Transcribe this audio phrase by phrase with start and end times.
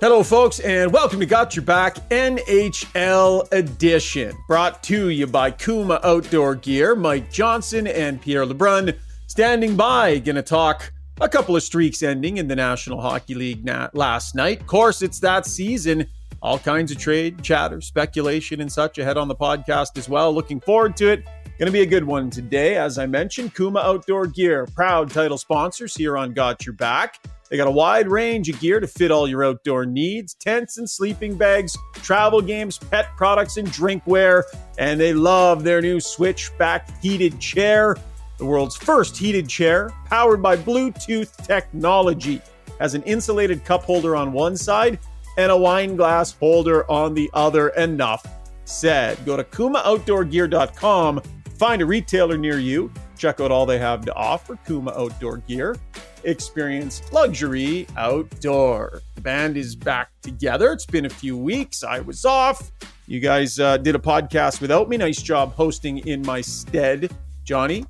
[0.00, 4.34] Hello, folks, and welcome to Got Your Back NHL Edition.
[4.48, 6.94] Brought to you by Kuma Outdoor Gear.
[6.94, 10.18] Mike Johnson and Pierre LeBrun standing by.
[10.18, 10.90] Gonna talk
[11.20, 14.62] a couple of streaks ending in the National Hockey League na- last night.
[14.62, 16.06] Of course, it's that season.
[16.40, 20.32] All kinds of trade, chatter, speculation, and such ahead on the podcast as well.
[20.32, 21.24] Looking forward to it.
[21.58, 22.76] Going to be a good one today.
[22.76, 27.20] As I mentioned, Kuma Outdoor Gear, proud title sponsors here on Got Your Back.
[27.50, 30.88] They got a wide range of gear to fit all your outdoor needs tents and
[30.88, 34.44] sleeping bags, travel games, pet products, and drinkware.
[34.78, 37.96] And they love their new switchback heated chair,
[38.38, 42.40] the world's first heated chair, powered by Bluetooth technology.
[42.78, 45.00] Has an insulated cup holder on one side
[45.36, 47.70] and a wine glass holder on the other.
[47.70, 48.24] Enough
[48.64, 49.22] said.
[49.26, 51.20] Go to kumaoutdoorgear.com,
[51.58, 54.58] find a retailer near you, check out all they have to offer.
[54.66, 55.76] Kuma Outdoor Gear
[56.24, 59.02] experience luxury outdoor.
[59.14, 60.72] The band is back together.
[60.72, 61.82] It's been a few weeks.
[61.84, 62.70] I was off.
[63.06, 64.96] You guys uh, did a podcast without me.
[64.96, 67.10] Nice job hosting in my stead,
[67.44, 67.84] Johnny.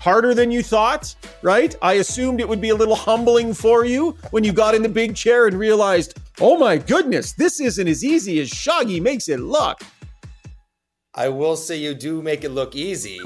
[0.00, 1.74] Harder than you thought, right?
[1.80, 4.88] I assumed it would be a little humbling for you when you got in the
[4.88, 9.40] big chair and realized, oh my goodness, this isn't as easy as Shaggy makes it
[9.40, 9.80] look.
[11.16, 13.20] I will say you do make it look easy,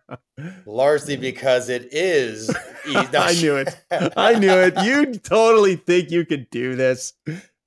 [0.66, 2.54] largely because it is.
[2.86, 2.94] Easy.
[3.12, 3.68] No, I knew it.
[4.16, 4.74] I knew it.
[4.84, 7.12] You totally think you could do this.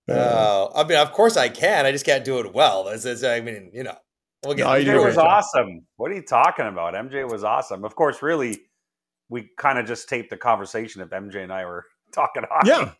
[0.09, 1.85] Uh, I mean, of course I can.
[1.85, 2.83] I just can't do it well.
[2.83, 3.95] This is, I mean, you know,
[4.43, 5.19] No, you MJ do was it.
[5.21, 5.85] awesome.
[5.95, 6.95] What are you talking about?
[6.95, 7.85] MJ was awesome.
[7.85, 8.59] Of course, really,
[9.29, 12.91] we kind of just taped the conversation if MJ and I were talking hockey Yeah.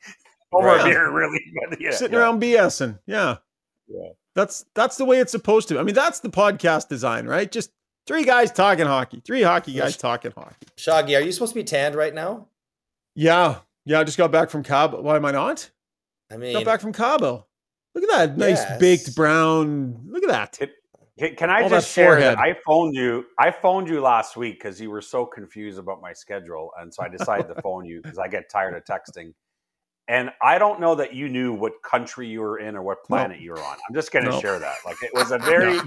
[0.54, 0.82] over Right.
[0.82, 1.42] a beer, really.
[1.70, 2.20] But yeah, Sitting yeah.
[2.22, 2.98] around BSing.
[3.06, 3.36] Yeah.
[3.90, 4.10] Yeah.
[4.36, 5.80] That's that's the way it's supposed to.
[5.80, 7.50] I mean, that's the podcast design, right?
[7.52, 7.72] Just
[8.06, 10.68] three guys talking hockey, three hockey guys talking hockey.
[10.78, 12.48] Shaggy, are you supposed to be tanned right now?
[13.16, 13.60] Yeah.
[13.86, 15.02] Yeah, I just got back from Cabo.
[15.02, 15.70] Why am I not?
[16.32, 17.46] I mean, Got back from Cabo.
[17.94, 18.80] Look at that nice Yes.
[18.80, 20.02] baked brown.
[20.08, 20.58] Look at that.
[20.62, 20.74] It-
[21.18, 22.38] Can, can I All just that share forehead.
[22.38, 23.26] that I phoned you?
[23.40, 27.04] I phoned you last week because you were so confused about my schedule, and so
[27.04, 29.34] I decided to phone you because I get tired of texting.
[30.08, 33.40] And I don't know that you knew what country you were in or what planet
[33.40, 33.78] you were on.
[33.90, 34.40] I'm just going to No.
[34.40, 34.76] share that.
[34.86, 35.80] Like it was a very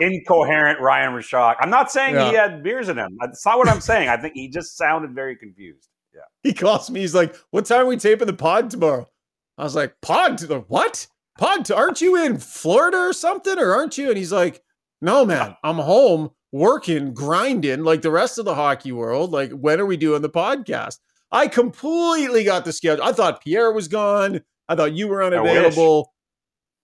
[0.00, 1.56] incoherent Ryan Rishaug.
[1.60, 3.16] I'm not saying he had beers in him.
[3.20, 4.08] That's not what I'm saying.
[4.08, 5.88] I think he just sounded very confused.
[6.14, 6.20] Yeah.
[6.42, 7.00] He calls me.
[7.00, 9.08] He's like, "What time are we taping the pod tomorrow?"
[9.56, 10.38] I was like, "Pod?
[10.38, 11.06] To the what?
[11.38, 11.64] Pod?
[11.66, 13.58] To, aren't you in Florida or something?
[13.58, 14.62] Or aren't you?" And he's like,
[15.00, 15.56] "No, man.
[15.62, 19.30] I'm home working, grinding like the rest of the hockey world.
[19.32, 20.98] Like, when are we doing the podcast?"
[21.32, 23.02] I completely got the schedule.
[23.02, 24.42] I thought Pierre was gone.
[24.68, 25.26] I thought you were wish.
[25.32, 26.12] unavailable.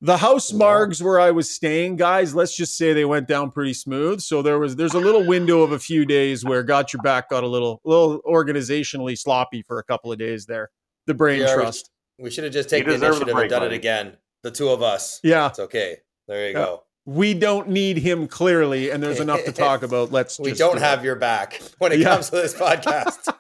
[0.01, 0.59] The house Yeah.
[0.61, 4.21] margs where I was staying, guys, let's just say they went down pretty smooth.
[4.21, 7.29] So there was there's a little window of a few days where got your back
[7.31, 10.71] got a little little organizationally sloppy for a couple of days there.
[11.07, 11.91] The brain Yeah, trust.
[12.19, 14.17] we should have just taken the deserve the initiative break, and done it again.
[14.45, 15.19] The two of us.
[15.25, 15.49] Yeah.
[15.49, 15.99] It's okay.
[16.29, 16.65] There you Yeah.
[16.65, 16.85] go.
[17.09, 20.13] We don't need him clearly, and there's enough to talk about.
[20.13, 21.05] Let's We don't do have it.
[21.07, 22.11] your back when it Yeah.
[22.15, 23.33] comes to this podcast.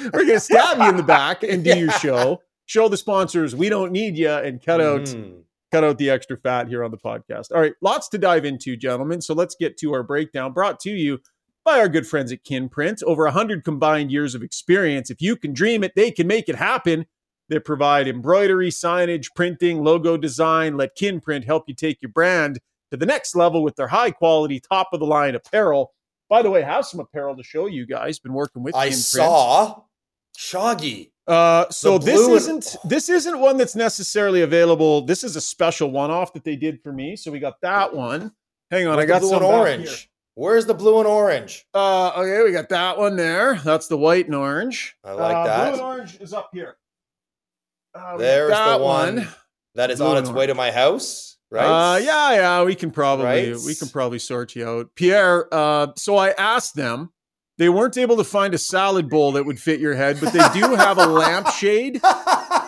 [0.14, 2.40] We're gonna stab you in the back and do your show.
[2.64, 5.42] Show the sponsors we don't need you and cut out Mm.
[5.70, 7.52] cut out the extra fat here on the podcast.
[7.54, 9.20] All right, lots to dive into, gentlemen.
[9.20, 11.18] So let's get to our breakdown brought to you
[11.62, 13.02] by our good friends at Kinprint.
[13.02, 15.10] Over 100 combined years of experience.
[15.10, 17.04] If you can dream it, they can make it happen.
[17.50, 20.78] They provide embroidery, signage, printing, logo design.
[20.78, 24.60] Let Kinprint help you take your brand to the next level with their high quality,
[24.60, 25.92] top of the line apparel.
[26.28, 28.18] By the way, have some apparel to show you guys.
[28.18, 29.82] Been working with I saw
[30.36, 31.12] Shaggy.
[31.26, 35.02] Uh, so this isn't this isn't one that's necessarily available.
[35.02, 37.14] This is a special one-off that they did for me.
[37.16, 38.32] So we got that one.
[38.70, 39.88] Hang on, I got blue some and orange.
[39.88, 39.96] here.
[40.34, 41.66] Where's the blue and orange?
[41.74, 43.56] Uh, okay, we got that one there.
[43.56, 44.96] That's the white and orange.
[45.04, 45.64] I like Uh, that.
[45.64, 46.76] Blue and orange is up here.
[47.94, 49.28] Uh, There's the that one
[49.74, 51.94] that is Blue on its way to my house, right?
[51.94, 53.56] Uh, yeah, yeah, we can probably Right?
[53.66, 55.48] we can probably sort you out, Pierre.
[55.52, 57.12] Uh, so I asked them.
[57.58, 60.38] They weren't able to find a salad bowl that would fit your head, but they
[60.58, 62.00] do have a lampshade.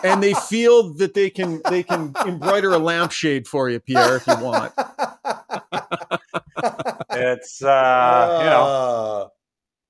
[0.03, 4.27] and they feel that they can they can embroider a lampshade for you, Pierre, if
[4.27, 4.71] you want.
[7.15, 9.27] It's uh, you know, Uh,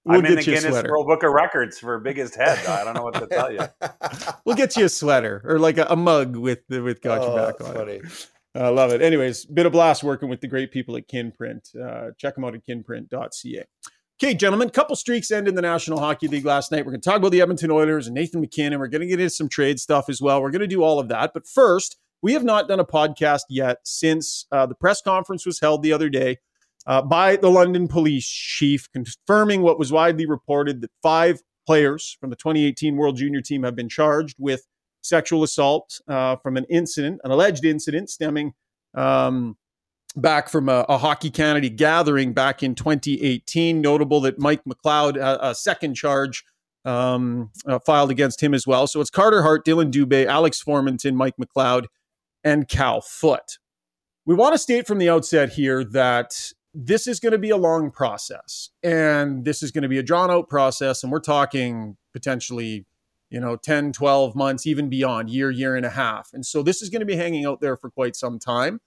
[0.06, 0.84] We'll I'm in the you Guinness.
[0.84, 2.66] World Book of Records for biggest head.
[2.66, 3.62] I don't know what to tell you.
[4.46, 7.32] We'll get you a sweater or like a, a mug with the with got your
[7.32, 7.92] Oh, back that's on funny.
[7.94, 8.28] it.
[8.56, 9.02] I love it.
[9.02, 11.76] Anyways, bit of blast working with the great people at Kinprint.
[11.76, 13.64] Uh, check them out at kinprint.ca.
[14.22, 16.86] Okay, gentlemen, couple streaks end in the National Hockey League last night.
[16.86, 18.80] We're going to talk about the Edmonton Oilers and Nathan MacKinnon.
[18.80, 20.42] We're going to get into some trade stuff as well.
[20.42, 21.32] We're going to do all of that.
[21.34, 25.60] But first, we have not done a podcast yet since uh, the press conference was
[25.60, 26.38] held the other day
[26.86, 32.30] uh, by the London police chief, confirming what was widely reported that five players from
[32.30, 34.68] the 2018 World Junior team have been charged with
[35.04, 38.54] sexual assault uh, from an incident, an alleged incident stemming
[38.96, 39.58] um,
[40.16, 43.82] back from a, a, Hockey Canada gathering back in 2018.
[43.82, 46.44] Notable that Mike McLeod, a, a second charge
[46.86, 48.88] um, uh, filed against him as well.
[48.88, 51.86] So it's Carter Hart, Dillon Dubé, Alex Formenton, Mike McLeod,
[52.44, 53.60] and Cal Foote.
[54.26, 57.58] We want to state from the outset here that this is going to be a
[57.58, 61.04] long process and this is going to be a drawn out process.
[61.04, 62.86] And we're talking potentially,
[63.34, 66.30] you know, 10, 12 months, even beyond year, year and a half.
[66.34, 68.80] And so this is going to be hanging out there for quite some time.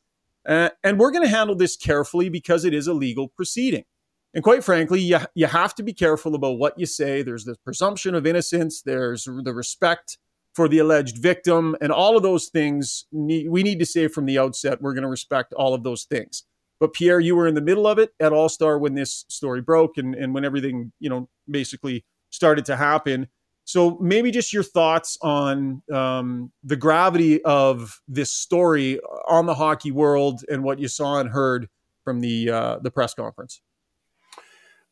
[0.48, 3.82] Uh, and we're going to handle this carefully because it is a legal proceeding.
[4.32, 7.22] And quite frankly, you, you have to be careful about what you say.
[7.22, 10.16] There's the presumption of innocence, there's the respect
[10.54, 14.38] for the alleged victim, and all of those things we need to say from the
[14.38, 16.44] outset we're going to respect all of those things.
[16.78, 19.60] But Pierre, you were in the middle of it at All Star when this story
[19.60, 23.26] broke and, and when everything, you know, basically started to happen.
[23.66, 29.90] So maybe just your thoughts on um, the gravity of this story on the hockey
[29.90, 31.68] world and what you saw and heard
[32.04, 33.60] from the uh, the press conference.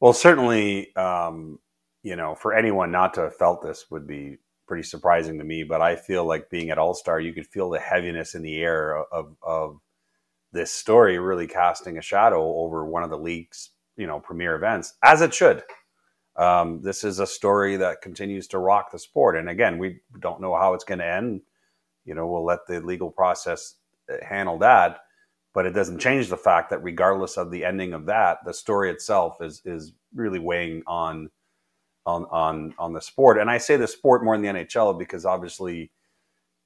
[0.00, 1.60] Well, certainly, um,
[2.02, 5.62] you know, for anyone not to have felt this would be pretty surprising to me.
[5.62, 8.60] But I feel like being at All Star, you could feel the heaviness in the
[8.60, 9.78] air of, of
[10.50, 14.94] this story really casting a shadow over one of the league's you know premier events,
[15.04, 15.62] as it should.
[16.36, 20.40] Um, this is a story that continues to rock the sport, and again, we don't
[20.40, 21.42] know how it's going to end.
[22.04, 23.76] You know, we'll let the legal process
[24.12, 25.00] uh, handle that,
[25.52, 28.90] but it doesn't change the fact that regardless of the ending of that, the story
[28.90, 31.30] itself is is really weighing on
[32.04, 33.38] on on on the sport.
[33.38, 35.92] And I say the sport more than the NHL because obviously,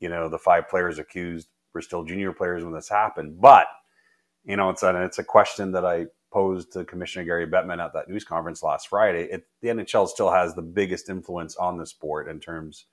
[0.01, 3.67] you know, the five players accused were still junior players when this happened, but
[4.45, 7.93] you know, it's a, it's a question that I posed to Commissioner Gary Bettman at
[7.95, 9.25] that news conference last Friday.
[9.25, 12.87] It, the NHL still has the biggest influence on the sport in terms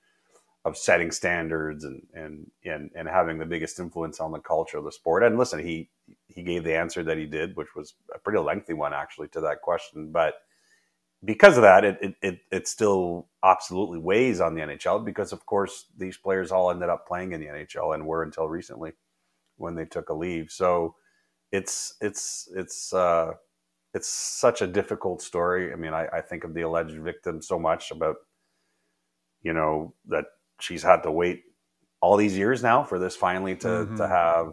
[0.66, 4.84] of setting standards and, and and and having the biggest influence on the culture of
[4.84, 5.24] the sport.
[5.24, 5.90] And listen, he
[6.28, 9.42] he gave the answer that he did, which was a pretty lengthy one actually to
[9.42, 10.12] that question.
[10.12, 10.34] But
[11.24, 15.46] because of that, it it, it, it still absolutely weighs on the NHL because of
[15.46, 18.94] course these players all ended up playing in the NHL and were until recently
[19.58, 20.50] when they took a leave.
[20.50, 20.96] So
[21.56, 23.34] it's it's it's uh,
[23.94, 25.72] it's such a difficult story.
[25.72, 28.18] I mean, I, I think of the alleged victim so much about
[29.42, 30.26] you know that
[30.60, 31.44] she's had to wait
[32.02, 33.98] all these years now for this finally to mm-hmm.
[33.98, 34.52] to have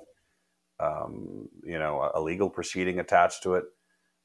[0.81, 3.64] um, you know a legal proceeding attached to it.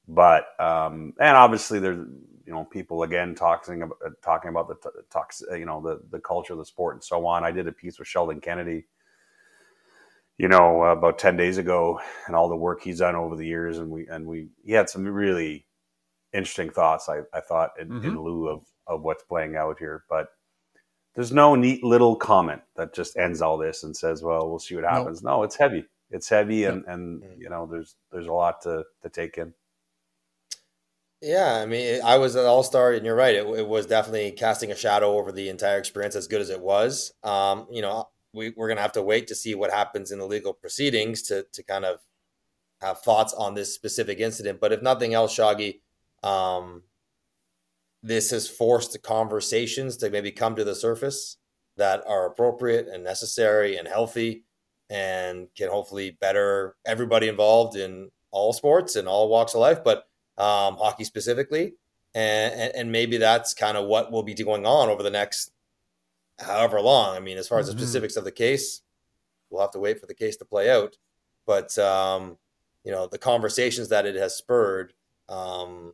[0.08, 2.06] But um, and obviously there's
[2.46, 6.54] you know people again talking about talking about the talks you know the the culture
[6.54, 7.44] of the sport and so on.
[7.44, 8.86] I did a piece with Sheldon Kennedy
[10.38, 13.46] you know, uh, about 10 days ago and all the work he's done over the
[13.46, 13.80] years.
[13.80, 15.66] And we, and we, he had some really
[16.34, 18.08] interesting thoughts, I, I thought, in, mm-hmm.
[18.08, 20.04] in lieu of, of what's playing out here.
[20.10, 20.28] But
[21.16, 24.76] there's no neat little comment that just ends all this and says, well, we'll see
[24.76, 25.24] what happens.
[25.24, 25.32] Nope.
[25.32, 25.86] No, it's heavy.
[26.12, 26.66] It's heavy.
[26.66, 27.40] And, and, mm.
[27.40, 29.54] you know, there's, there's a lot to, to take in.
[31.20, 33.34] Yeah, I mean, I was an all star, and you're right.
[33.34, 36.62] It, it, was definitely casting a shadow over the entire experience, as good as it
[36.62, 37.12] was.
[37.24, 40.20] Um, you know, we, we're going to have to wait to see what happens in
[40.20, 42.00] the legal proceedings to, to kind of
[42.82, 44.60] have thoughts on this specific incident.
[44.60, 45.82] But if nothing else, Shaggy,
[46.24, 46.84] um,
[48.04, 51.38] this has forced conversations to maybe come to the surface
[51.78, 54.44] that are appropriate and necessary and healthy
[54.90, 60.08] and can hopefully better everybody involved in all sports and all walks of life, but
[60.38, 61.74] um, hockey specifically.
[62.16, 65.52] And, and, and maybe that's kind of what will be going on over the next
[66.40, 67.16] however long.
[67.16, 67.78] I mean, as far as mm-hmm.
[67.78, 68.82] the specifics of the case,
[69.50, 70.98] we'll have to wait for the case to play out.
[71.46, 72.38] But um,
[72.84, 74.94] you know, the conversations that it has spurred,
[75.30, 75.94] um,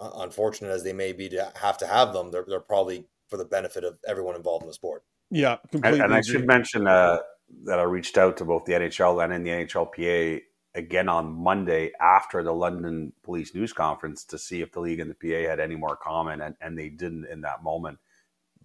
[0.00, 3.44] unfortunate as they may be to have to have them, they're, they're probably for the
[3.44, 5.02] benefit of everyone involved in the sport.
[5.30, 6.00] Yeah, completely.
[6.00, 7.18] And, and I should mention uh,
[7.64, 10.42] that I reached out to both the NHL and in the NHLPA
[10.74, 15.10] again on Monday after the London Police News Conference to see if the league and
[15.10, 17.98] the PA had any more comment, and, and they didn't in that moment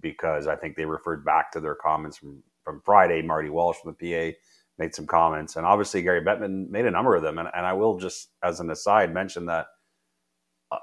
[0.01, 3.21] because I think they referred back to their comments from, from Friday.
[3.21, 4.37] Marty Walsh from the PA
[4.77, 7.37] made some comments, and obviously Gary Bettman made a number of them.
[7.37, 9.67] And, and I will just, as an aside, mention that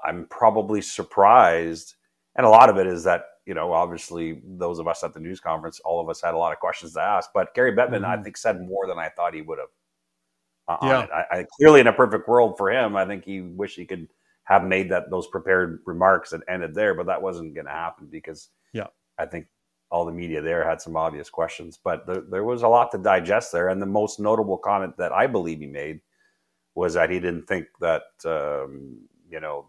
[0.05, 1.95] I'm probably surprised,
[2.35, 5.19] and a lot of it is that you know, obviously those of us at the
[5.19, 7.31] news conference, all of us had a lot of questions to ask.
[7.33, 8.19] But Gary Bettman, mm-hmm.
[8.19, 9.69] I think, said more than I thought he would have.
[10.67, 11.07] Uh, yeah.
[11.11, 14.07] I, I, clearly, in a perfect world for him, I think he wished he could
[14.43, 18.07] have made that those prepared remarks and ended there, but that wasn't going to happen
[18.11, 18.49] because
[19.19, 19.47] I think
[19.91, 22.97] all the media there had some obvious questions, but there, there was a lot to
[22.97, 23.69] digest there.
[23.69, 26.01] And the most notable comment that I believe he made
[26.75, 28.99] was that he didn't think that um,
[29.29, 29.67] you know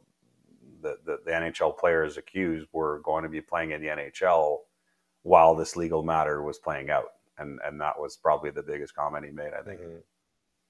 [0.83, 4.59] the, the, the NHL players accused were going to be playing in the NHL
[5.23, 7.07] while this legal matter was playing out.
[7.39, 9.81] And and that was probably the biggest comment he made, I think.
[9.81, 9.97] Mm-hmm.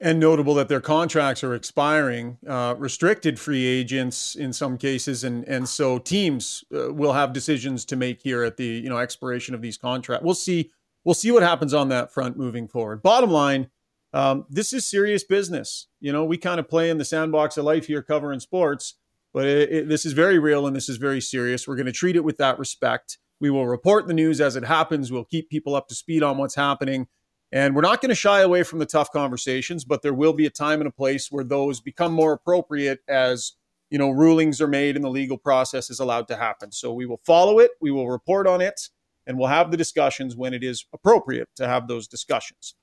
[0.03, 5.47] And notable that their contracts are expiring, uh, restricted free agents in some cases, and
[5.47, 9.55] and so teams uh, will have decisions to make here at the you know expiration
[9.55, 10.25] of these contracts.
[10.25, 10.71] We'll see.
[11.05, 13.03] We'll see what happens on that front moving forward.
[13.03, 13.69] Bottom line,
[14.13, 15.89] um, this is serious business.
[16.01, 18.95] You know, we kind of play in the sandbox of life here, covering sports,
[19.33, 21.69] but it, it, this is very real and this is very serious.
[21.69, 23.19] We're going to treat it with that respect.
[23.41, 25.13] We will report the news as it happens.
[25.13, 27.07] We'll keep people up to speed on what's happening.
[27.53, 30.47] And we're not going to shy away from the tough conversations, but there will be
[30.47, 33.53] a time and a place where those become more appropriate as
[33.91, 36.71] you know rulings are made and the legal process is allowed to happen.
[36.71, 38.89] So we will follow it, we will report on it,
[39.27, 42.75] and we'll have the discussions when it is appropriate to have those discussions.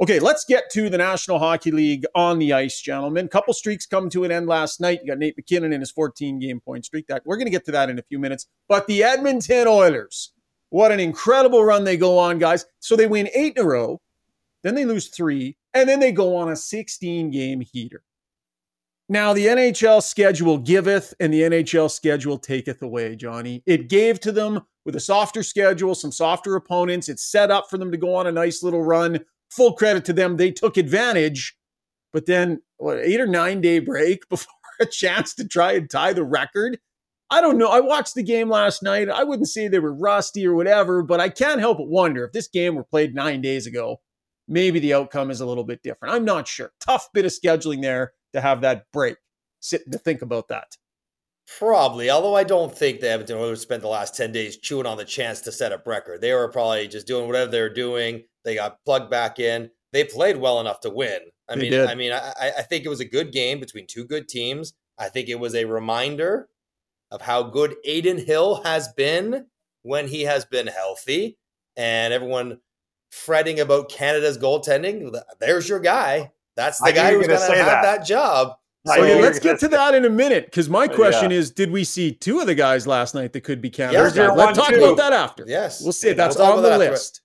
[0.00, 3.28] Okay, let's get to the National Hockey League on the ice, gentlemen.
[3.28, 5.00] Couple streaks come to an end last night.
[5.02, 7.06] You got Nate MacKinnon in his 14 game point streak.
[7.06, 8.48] That we're going to get to that in a few minutes.
[8.68, 10.32] But the Edmonton Oilers,
[10.70, 12.64] what an incredible run they go on, guys.
[12.80, 14.00] So they win eight in a row,
[14.62, 18.02] then they lose three, and then they go on a 16 game heater.
[19.08, 23.62] Now, the NHL schedule giveth and the NHL schedule taketh away, Johnny.
[23.66, 27.08] It gave to them with a softer schedule, some softer opponents.
[27.08, 30.12] It's set up for them to go on a nice little run full credit to
[30.12, 30.36] them.
[30.36, 31.56] They took advantage,
[32.12, 36.12] but then what, eight or nine day break before a chance to try and tie
[36.12, 36.78] the record.
[37.30, 37.68] I don't know.
[37.68, 39.08] I watched the game last night.
[39.08, 42.32] I wouldn't say they were rusty or whatever, but I can't help but wonder if
[42.32, 44.00] this game were played nine days ago,
[44.48, 46.14] maybe the outcome is a little bit different.
[46.14, 46.72] I'm not sure.
[46.80, 49.16] Tough bit of scheduling there to have that break.
[49.60, 50.76] Sitting to think about that.
[51.58, 54.96] Probably, although I don't think the Edmonton Oilers spent the last 10 days chewing on
[54.96, 56.20] the chance to set a record.
[56.20, 58.24] They were probably just doing whatever they were doing.
[58.44, 59.70] They got plugged back in.
[59.92, 61.20] They played well enough to win.
[61.48, 61.88] I they mean, did.
[61.88, 64.72] I mean, I, I think it was a good game between two good teams.
[64.98, 66.48] I think it was a reminder
[67.10, 69.46] of how good Adin Hill has been
[69.82, 71.38] when he has been healthy.
[71.76, 72.58] And everyone
[73.12, 75.14] fretting about Canada's goaltending.
[75.38, 76.32] There's your guy.
[76.56, 77.82] That's the I guy who's going to have that.
[77.82, 78.56] that job.
[78.84, 81.36] So let's get to that in a minute because my question yeah.
[81.36, 84.36] is: Did we see two of the guys last night that could be Canada's yes,
[84.36, 85.44] Let's talk about that after.
[85.46, 86.12] Yes, we'll see.
[86.14, 87.20] That's we'll on the list.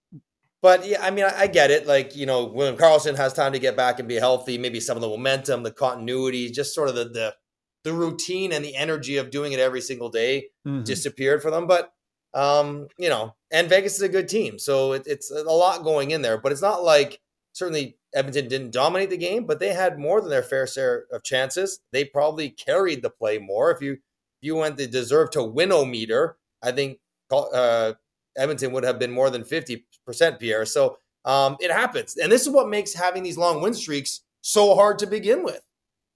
[0.61, 1.87] But yeah, I mean, I, I, get it.
[1.87, 4.59] Like you know, William Karlsson has time to get back and be healthy.
[4.59, 7.35] Maybe some of the momentum, the continuity, just sort of the the,
[7.83, 10.83] the routine and the energy of doing it every single day mm-hmm.
[10.83, 11.65] disappeared for them.
[11.65, 11.91] But
[12.35, 16.11] um, you know, and Vegas is a good team, so it, it's a lot going
[16.11, 16.37] in there.
[16.37, 17.19] But it's not like
[17.53, 21.23] certainly Edmonton didn't dominate the game, but they had more than their fair share of
[21.23, 21.79] chances.
[21.91, 23.71] They probably carried the play more.
[23.71, 26.99] If you if you went the deserve to win o meter, I think
[27.31, 27.93] uh,
[28.37, 30.65] Edmonton would have been more than fifty percent, Pierre.
[30.65, 34.75] So um, it happens, and this is what makes having these long win streaks so
[34.75, 35.61] hard to begin with.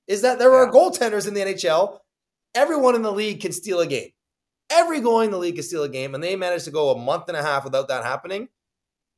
[0.08, 0.58] Is that there yeah.
[0.58, 2.00] are goaltenders in the NHL.
[2.54, 4.10] Everyone in the league can steal a game.
[4.72, 6.98] Every goal in the league can steal a game, and they managed to go a
[6.98, 8.50] month and a half without that happening.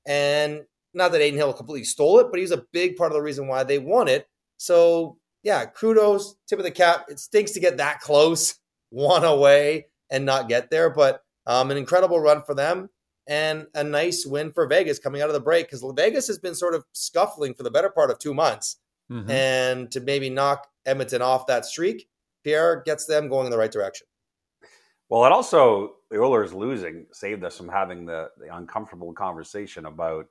[0.05, 3.21] And not that Adin Hill completely stole it, but he's a big part of the
[3.21, 4.27] reason why they won it.
[4.57, 7.05] So yeah, kudos, tip of the cap.
[7.09, 8.55] It stinks to get that close,
[8.89, 12.89] one away, and not get there, but um, an incredible run for them
[13.27, 16.55] and a nice win for Vegas coming out of the break because Vegas has been
[16.55, 18.77] sort of scuffling for the better part of two months,
[19.11, 19.29] mm-hmm.
[19.29, 22.07] and to maybe knock Edmonton off that streak,
[22.43, 24.07] Pierre gets them going in the right direction.
[25.13, 30.25] Well, it also the Oilers losing saved us from having the, the uncomfortable conversation about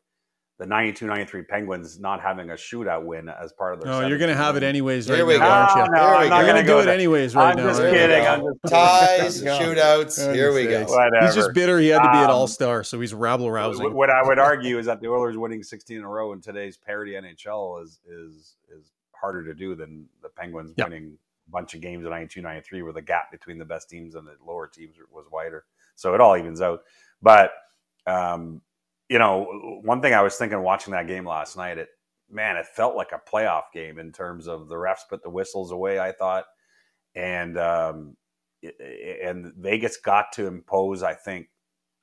[0.58, 3.92] the 92 93 Penguins not having a shootout win as part of their.
[3.92, 5.08] No, you're going to have it anyways.
[5.08, 5.80] Right Here we now, go.
[5.80, 5.94] Aren't you?
[5.94, 7.68] No, I'm not going to do it anyways right I'm now.
[7.68, 7.92] Just right?
[7.92, 8.26] kidding.
[8.26, 10.34] I'm just Ties, shootouts.
[10.34, 10.82] Here we go.
[10.82, 11.26] Whatever.
[11.26, 11.78] He's just bitter.
[11.78, 13.94] He had to be um, an all star, so he's rabble rousing.
[13.94, 16.76] What I would argue is that the Oilers winning 16 in a row in today's
[16.76, 20.88] parity NHL is is is harder to do than the Penguins yep.
[20.88, 24.14] winning a bunch of games in 92 93 where the gap between the best teams
[24.14, 25.64] and the lower teams was wider.
[25.96, 26.80] So it all evens out.
[27.20, 27.52] But
[28.06, 28.62] um,
[29.08, 31.88] you know, one thing I was thinking watching that game last night, it
[32.30, 35.70] man, it felt like a playoff game in terms of the refs put the whistles
[35.70, 35.98] away.
[36.00, 36.44] I thought,
[37.14, 38.16] and um,
[39.22, 41.48] and Vegas got to impose, I think,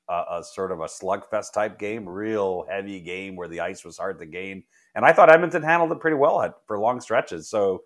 [0.08, 3.96] a, a, sort of a slugfest type game, real heavy game where the ice was
[3.96, 4.64] hard to gain.
[4.94, 7.48] And I thought Edmonton handled it pretty well for long stretches.
[7.48, 7.82] So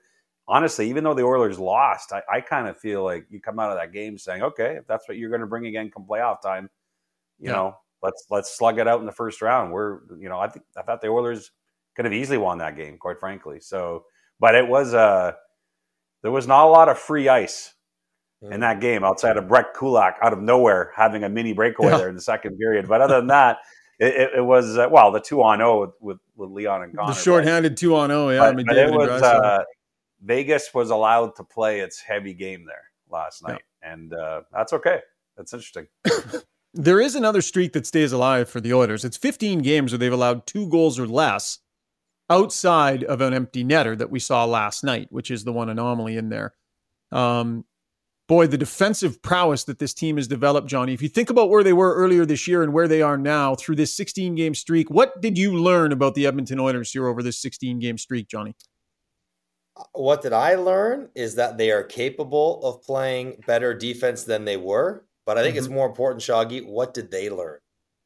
[0.47, 3.71] honestly, even though the Oilers lost, I, I kind of feel like you come out
[3.71, 6.43] of that game saying, okay, if that's what you're going to bring again come playoff
[6.43, 6.69] time,
[7.39, 7.53] you yeah.
[7.53, 9.73] know, let's let's slug it out in the first round.
[9.73, 11.51] We're you know I think I thought the Oilers
[11.97, 13.61] could have easily won that game, quite frankly.
[13.61, 14.05] So,
[14.39, 15.33] but it was uh
[16.23, 17.75] there was not a lot of free ice
[18.43, 18.53] mm.
[18.53, 21.99] in that game outside of Brett Kulak out of nowhere having a mini breakaway yeah.
[21.99, 22.87] there in the second period.
[22.89, 23.59] But other than that.
[24.01, 27.15] It, it, was uh, well the two on zero with, with, with Leon and Connor.
[27.15, 28.41] The shorthanded two on zero, yeah.
[28.41, 29.63] But, I mean, but it was uh,
[30.25, 33.93] Vegas was allowed to play its heavy game there last night, yeah.
[33.93, 35.01] and uh, that's okay.
[35.37, 35.87] That's interesting.
[36.77, 39.05] There is another streak that stays alive for the Oilers.
[39.05, 41.61] It's 15 games where they've allowed two goals or less
[42.29, 46.17] outside of an empty netter that we saw last night, which is the one anomaly
[46.17, 46.55] in there.
[47.13, 47.65] Um,
[48.27, 50.93] boy, the defensive prowess that this team has developed, Johnny.
[50.93, 53.55] If you think about where they were earlier this year and where they are now
[53.55, 57.23] through this 16 game streak, what did you learn about the Edmonton Oilers here over
[57.23, 58.57] this 16 game streak, Johnny?
[59.93, 64.57] What did I learn is that they are capable of playing better defense than they
[64.57, 65.05] were.
[65.27, 65.65] But I think mm-hmm.
[65.65, 67.59] it's more important, Shoggy, what did they learn?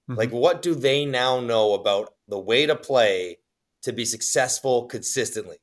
[0.09, 0.19] Mm-hmm.
[0.19, 3.39] Like, what do they now know about the way to play
[3.83, 5.59] to be successful consistently?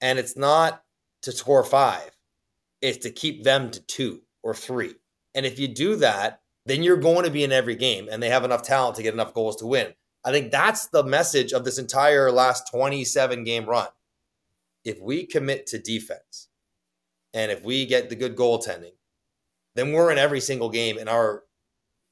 [0.00, 0.82] And it's not
[1.22, 2.10] to score five,
[2.82, 4.94] it's to keep them to two or three.
[5.34, 8.28] And if you do that, then you're going to be in every game, and they
[8.28, 9.94] have enough talent to get enough goals to win.
[10.24, 13.88] I think that's the message of this entire last 27 game run.
[14.84, 16.48] If we commit to defense
[17.32, 18.92] and if we get the good goaltending
[19.74, 21.42] then we're in every single game, and our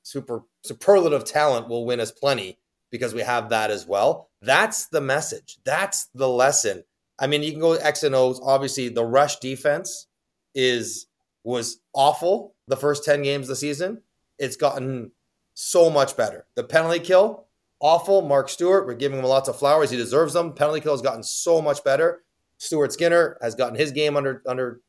[0.03, 2.59] super superlative talent will win us plenty
[2.91, 4.31] because we have that as well.
[4.43, 5.59] That's the message.
[5.65, 6.85] That's the lesson.
[7.19, 8.41] I mean, you can go X and O's.
[8.43, 10.09] Obviously, the rush defense
[10.55, 11.07] is
[11.45, 14.03] was awful the first 10 games of the season.
[14.39, 15.13] It's gotten
[15.55, 16.47] so much better.
[16.57, 17.47] The penalty kill,
[17.81, 18.23] awful.
[18.23, 19.91] Mark Stuart, we're giving him lots of flowers.
[19.91, 20.53] He deserves them.
[20.53, 22.23] Penalty kill has gotten so much better.
[22.63, 24.81] Stuart Skinner has gotten his game under under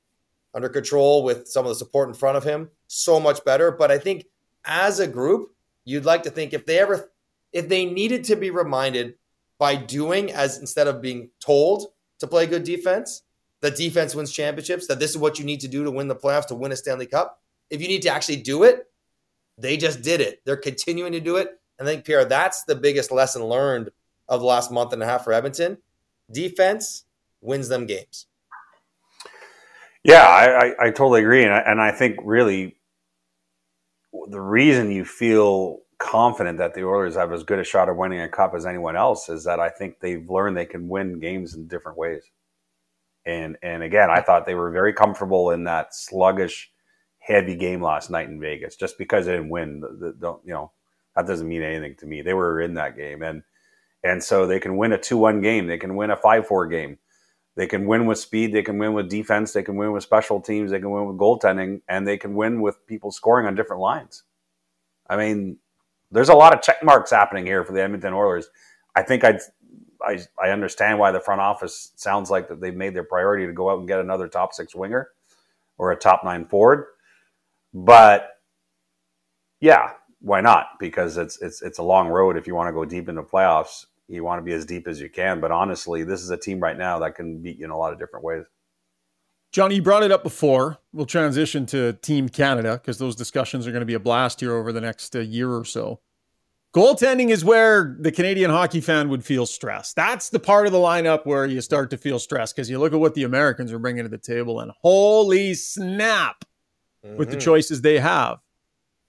[0.53, 2.69] under control with some of the support in front of him.
[2.87, 3.71] So much better.
[3.71, 4.27] But I think
[4.63, 7.11] as a group, you'd like to think if they ever,
[7.51, 9.15] if they needed to be reminded
[9.57, 11.87] by doing as instead of being told
[12.19, 13.23] to play good defense,
[13.61, 16.15] that defense wins championships, that this is what you need to do to win the
[16.15, 17.41] playoffs, to win a Stanley Cup.
[17.71, 18.85] If you need to actually do it,
[19.57, 20.41] they just did it.
[20.45, 21.59] They're continuing to do it.
[21.79, 23.89] And I think, Pierre, that's the biggest lesson learned
[24.29, 25.79] of the last month and a half for Edmonton.
[26.31, 27.05] Defense
[27.43, 28.27] wins them games.
[30.03, 32.77] Yeah, I, I, I totally agree, and I, and I think really
[34.29, 38.19] the reason you feel confident that the Oilers have as good a shot of winning
[38.19, 41.55] a cup as anyone else is that I think they've learned they can win games
[41.55, 42.23] in different ways.
[43.25, 46.69] And and again, I thought they were very comfortable in that sluggish,
[47.19, 48.75] heavy game last night in Vegas.
[48.75, 49.81] Just because they didn't win,
[50.19, 50.71] don't you know
[51.15, 52.21] that doesn't mean anything to me.
[52.21, 53.43] They were in that game, and
[54.03, 56.67] and so they can win a two one game, they can win a five four
[56.67, 56.97] game,
[57.55, 60.41] they can win with speed, they can win with defense, they can win with special
[60.41, 63.81] teams, they can win with goaltending, and they can win with people scoring on different
[63.81, 64.23] lines.
[65.07, 65.57] I mean,
[66.11, 68.49] there's a lot of check marks happening here for the Edmonton Oilers.
[68.95, 69.39] I think i
[70.05, 73.53] I, I understand why the front office sounds like that they've made their priority to
[73.53, 75.07] go out and get another top six winger
[75.77, 76.87] or a top nine forward.
[77.73, 78.29] But
[79.61, 80.71] yeah, why not?
[80.77, 83.85] Because it's it's it's a long road if you want to go deep into playoffs
[84.07, 85.39] you want to be as deep as you can.
[85.39, 87.93] But honestly, this is a team right now that can beat you in a lot
[87.93, 88.45] of different ways.
[89.51, 90.79] Johnny, you brought it up before.
[90.93, 94.53] We'll transition to Team Canada because those discussions are going to be a blast here
[94.53, 95.99] over the next uh, year or so.
[96.73, 99.95] Goaltending is where the Canadian hockey fan would feel stressed.
[99.95, 102.93] That's the part of the lineup where you start to feel stressed because you look
[102.93, 106.45] at what the Americans are bringing to the table and holy snap
[107.05, 107.15] mm-hmm.
[107.15, 107.45] with the mm-hmm.
[107.45, 108.39] choices they have.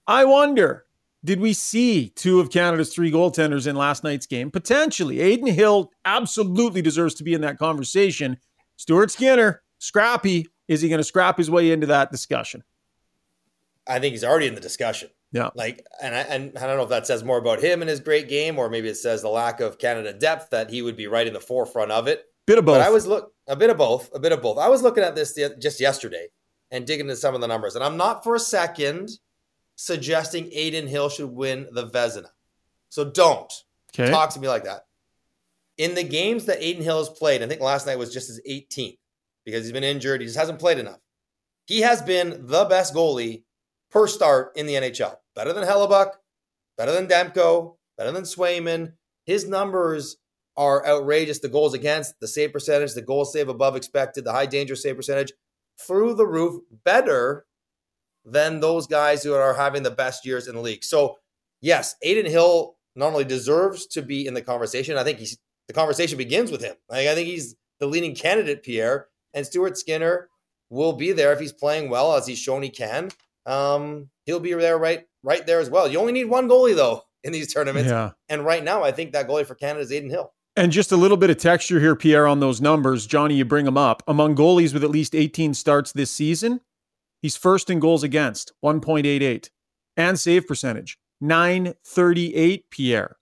[0.05, 0.84] I wonder
[1.25, 4.51] did we see two of Canada's three goaltenders in last night's game?
[4.51, 5.21] Potentially.
[5.21, 8.37] Adin Hill absolutely deserves to be in that conversation.
[8.77, 10.47] Stuart Skinner, scrappy.
[10.67, 12.63] Is he going to scrap his way into that discussion?
[13.87, 15.09] I think he's already in the discussion.
[15.31, 15.49] Yeah.
[15.53, 17.99] Like, and I, and I don't know if that says more about him and his
[17.99, 21.07] great game, or maybe it says the lack of Canada depth that he would be
[21.07, 22.23] right in the forefront of it.
[22.47, 22.75] Bit of both.
[22.75, 24.57] But I was look a bit of both, a bit of both.
[24.57, 26.27] I was looking at this just yesterday
[26.71, 29.09] and digging into some of the numbers, and I'm not for a second
[29.75, 32.29] suggesting Adin Hill should win the Vezina.
[32.89, 33.51] So don't
[33.97, 34.09] okay.
[34.09, 34.85] talk to me like that.
[35.77, 38.41] In the games that Adin Hill has played, I think last night was just his
[38.49, 38.97] 18th
[39.43, 40.21] because he's been injured.
[40.21, 40.99] He just hasn't played enough.
[41.65, 43.43] He has been the best goalie
[43.91, 45.15] per start in the NHL.
[45.35, 46.11] Better than Hellebuyck,
[46.77, 48.93] better than Demko, better than Swayman.
[49.25, 50.17] His numbers
[50.55, 51.39] are outrageous.
[51.39, 54.95] The goals against, the save percentage, the goal save above expected, the high danger save
[54.95, 55.33] percentage
[55.79, 57.45] through the roof, better
[58.25, 60.83] than those guys who are having the best years in the league.
[60.83, 61.17] So,
[61.61, 65.73] yes, Adin Hill not only deserves to be in the conversation, I think he's the
[65.73, 66.75] conversation begins with him.
[66.89, 70.29] Like, I think he's the leading candidate, Pierre, and Stuart Skinner
[70.69, 73.09] will be there if he's playing well as he's shown he can.
[73.45, 75.87] Um, he'll be there right right there as well.
[75.87, 77.89] You only need one goalie though in these tournaments.
[77.89, 78.11] Yeah.
[78.29, 80.31] And right now, I think that goalie for Canada is Adin Hill.
[80.55, 83.05] And just a little bit of texture here, Pierre, on those numbers.
[83.05, 84.01] Johnny, you bring them up.
[84.07, 86.61] Among goalies with at least 18 starts this season,
[87.25, 89.49] He's first in goals against, 1.88,
[89.97, 92.69] and save percentage, 938.
[92.69, 93.15] Pierre,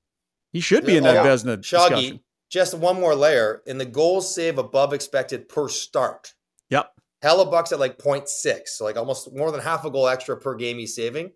[0.52, 2.20] he should be in that oh, Vezina Shoggy, discussion.
[2.50, 6.34] Just one more layer in the goals save above expected per start.
[6.70, 6.92] Yep.
[7.24, 10.80] Hellebuyck's at like 0.6, so like almost more than half a goal extra per game
[10.80, 11.32] he's saving.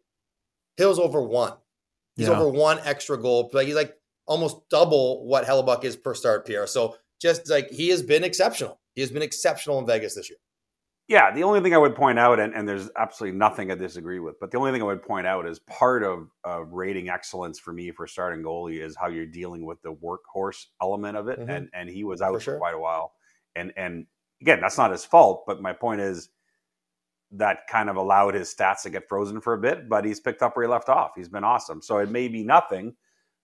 [0.76, 1.54] Hill's over one.
[2.18, 2.38] He's Yeah.
[2.38, 3.50] over one extra goal.
[3.54, 6.68] Like he's like almost double what Hellebuyck is per start, Pierre.
[6.68, 8.82] So just like he has been exceptional.
[8.94, 10.40] He has been exceptional in Vegas this year.
[11.08, 14.20] Yeah, the only thing I would point out, and, and there's absolutely nothing I disagree
[14.20, 17.60] with, but the only thing I would point out is part of uh, rating excellence
[17.60, 21.40] for me for starting goalie is how you're dealing with the workhorse element of it,
[21.40, 21.50] Mhm.
[21.50, 23.14] and and he was out For for, quite a while,
[23.56, 24.06] and and
[24.42, 26.30] again, that's not his fault, but my point is
[27.32, 30.42] that kind of allowed his stats to get frozen for a bit, but he's picked
[30.42, 31.12] up where he left off.
[31.16, 31.82] He's been awesome.
[31.82, 32.96] So it may be nothing,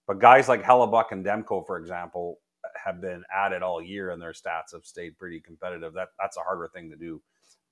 [0.07, 2.39] but guys like Hellebuyck and Demko, for example,
[2.83, 5.93] have been at it all year, and their stats have stayed pretty competitive.
[5.93, 7.21] That that's a harder thing to do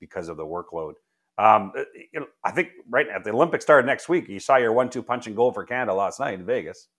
[0.02, 0.94] because of the workload.
[1.38, 1.72] Um,
[2.12, 4.28] you know, I think right at the Olympics started next week.
[4.28, 6.90] You saw your one-two punch and goal for Canada last night in Vegas.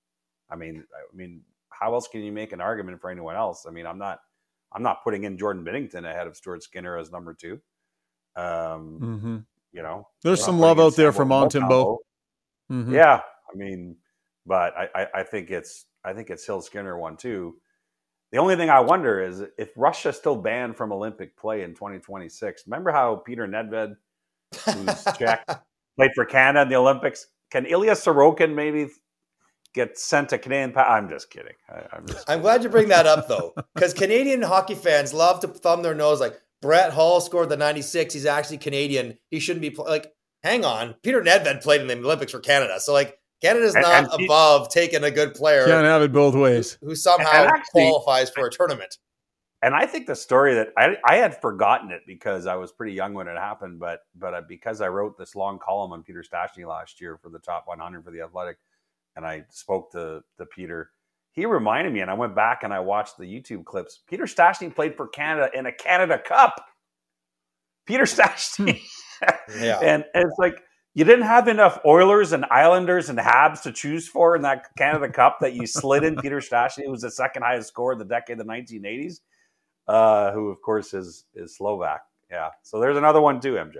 [0.50, 3.66] I mean, I mean, how else can you make an argument for anyone else?
[3.68, 4.20] I mean, I'm not,
[4.72, 7.60] I'm not putting in Jordan Binnington ahead of Stuart Skinner as number two.
[8.34, 9.36] Um, hmm
[9.76, 11.98] You know, There's some love out there for Montembeault.
[12.70, 12.92] Mhm.
[12.92, 13.96] Yeah, I mean,
[14.46, 17.56] but I, I, I think it's I think it's Hill Skinner one too.
[18.32, 22.64] The only thing I wonder is if Russia's still banned from Olympic play in 2026.
[22.66, 23.96] Remember how Peter Nedved,
[24.64, 25.46] who's Czech,
[25.96, 27.26] played for Canada in the Olympics?
[27.50, 28.88] Can Ilya Sorokin maybe
[29.74, 30.72] get sent to Canadian?
[30.72, 31.52] Pa- I'm just kidding.
[31.68, 32.28] I, I'm just.
[32.28, 35.94] I'm glad you bring that up though, because Canadian hockey fans love to thumb their
[35.94, 38.14] nose like Brett Hull scored the 96.
[38.14, 39.18] He's actually Canadian.
[39.30, 39.84] He shouldn't be pl-.
[39.84, 40.12] like.
[40.42, 44.04] Hang on, Peter Nedved played in the Olympics for Canada, so like Canada's And- not
[44.12, 46.78] and he- above taking a good player Can't have it both ways.
[46.80, 48.98] who somehow actually- qualifies for a tournament.
[49.64, 52.94] And I think the story that I, I had forgotten it because I was pretty
[52.94, 56.22] young when it happened, but but uh, because I wrote this long column on Peter
[56.24, 58.56] Stastny last year for the top 100 for the Athletic,
[59.14, 60.90] and I spoke to to Peter,
[61.30, 64.00] he reminded me, and I went back and I watched the YouTube clips.
[64.08, 66.60] Peter Stastny played for Canada in a Canada Cup.
[67.86, 68.80] Peter Stastny,
[69.60, 69.78] Yeah.
[69.80, 70.56] and, and it's like
[70.94, 75.08] you didn't have enough Oilers and Islanders and Habs to choose for in that Canada
[75.10, 78.04] Cup that you slid in Peter Stastny, who was the second highest scorer in the
[78.04, 79.20] decade of the 1980s
[79.88, 82.02] uh, who of course is is Slovak.
[82.30, 83.76] Yeah, so there's another one too, MJ.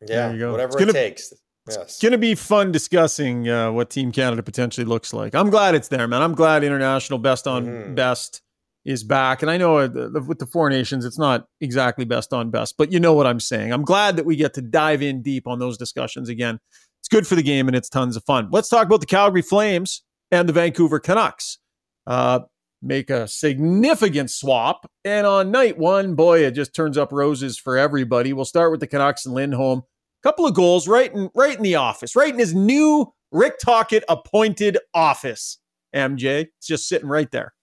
[0.00, 0.50] Yeah, There you go.
[0.52, 1.32] whatever It's gonna- it takes.
[1.68, 1.76] Yes.
[1.76, 5.34] It's going to be fun discussing uh, what Team Canada potentially looks like.
[5.34, 6.22] I'm glad it's there, man.
[6.22, 7.94] I'm glad international best on Mhm.
[7.94, 8.40] best
[8.84, 9.42] is back.
[9.42, 9.88] And I know uh,
[10.26, 13.40] with the four nations, it's not exactly best on best, but you know what I'm
[13.40, 13.72] saying.
[13.72, 16.58] I'm glad that we get to dive in deep on those discussions again.
[17.00, 18.48] It's good for the game and it's tons of fun.
[18.50, 21.58] Let's talk about the Calgary Flames and the Vancouver Canucks.
[22.06, 22.40] Uh,
[22.80, 24.90] make a significant swap.
[25.04, 28.32] And on night one, boy, it just turns up roses for everybody.
[28.32, 29.82] We'll start with the Canucks and Lindholm
[30.22, 34.04] couple of goals right in right in the office, right in his new Rick Tocchet
[34.08, 35.58] appointed office.
[35.94, 37.54] MJ, it's just sitting right there.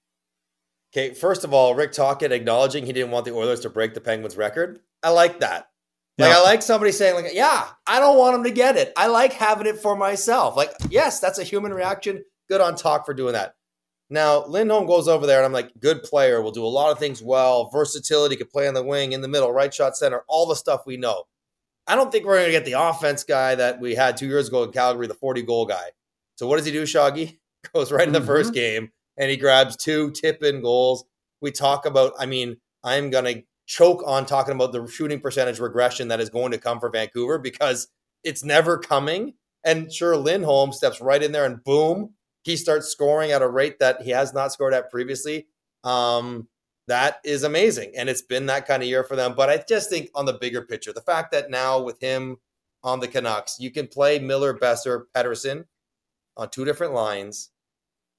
[0.96, 4.00] Okay, first of all, Rick Tocchet acknowledging he didn't want the Oilers to break the
[4.00, 4.80] Penguins record.
[5.04, 5.68] I like that.
[6.18, 6.38] Like Yeah.
[6.38, 8.94] I like somebody saying like, "Yeah, I don't want him to get it.
[8.96, 12.24] I like having it for myself." Like, yes, that's a human reaction.
[12.48, 13.56] Good on Talk for doing that.
[14.10, 17.00] Now, Lindholm goes over there and I'm like, good player, will do a lot of
[17.00, 20.46] things well, versatility, could play on the wing, in the middle, right shot center, all
[20.46, 21.24] the stuff we know.
[21.88, 24.48] I don't think we're going to get the offense guy that we had two years
[24.48, 25.90] ago in Calgary, the 40 goal guy.
[26.36, 27.40] So what does he do, Shoggy?
[27.74, 28.26] Goes right in the Mhm.
[28.28, 31.06] first game and he grabs two tip in goals.
[31.41, 35.60] We talk about, I mean, I'm going to choke on talking about the shooting percentage
[35.60, 37.88] regression that is going to come for Vancouver because
[38.23, 39.34] it's never coming.
[39.63, 43.80] And sure, Lindholm steps right in there and boom, he starts scoring at a rate
[43.80, 45.47] that he has not scored at previously.
[45.84, 46.47] Um,
[46.88, 47.93] that is amazing.
[47.97, 49.34] And it's been that kind of year for them.
[49.36, 52.38] But I just think on the bigger picture, the fact that now with him
[52.84, 55.65] on the Canucks, you can play Miller, Boeser, Pettersson
[56.38, 57.49] on two different lines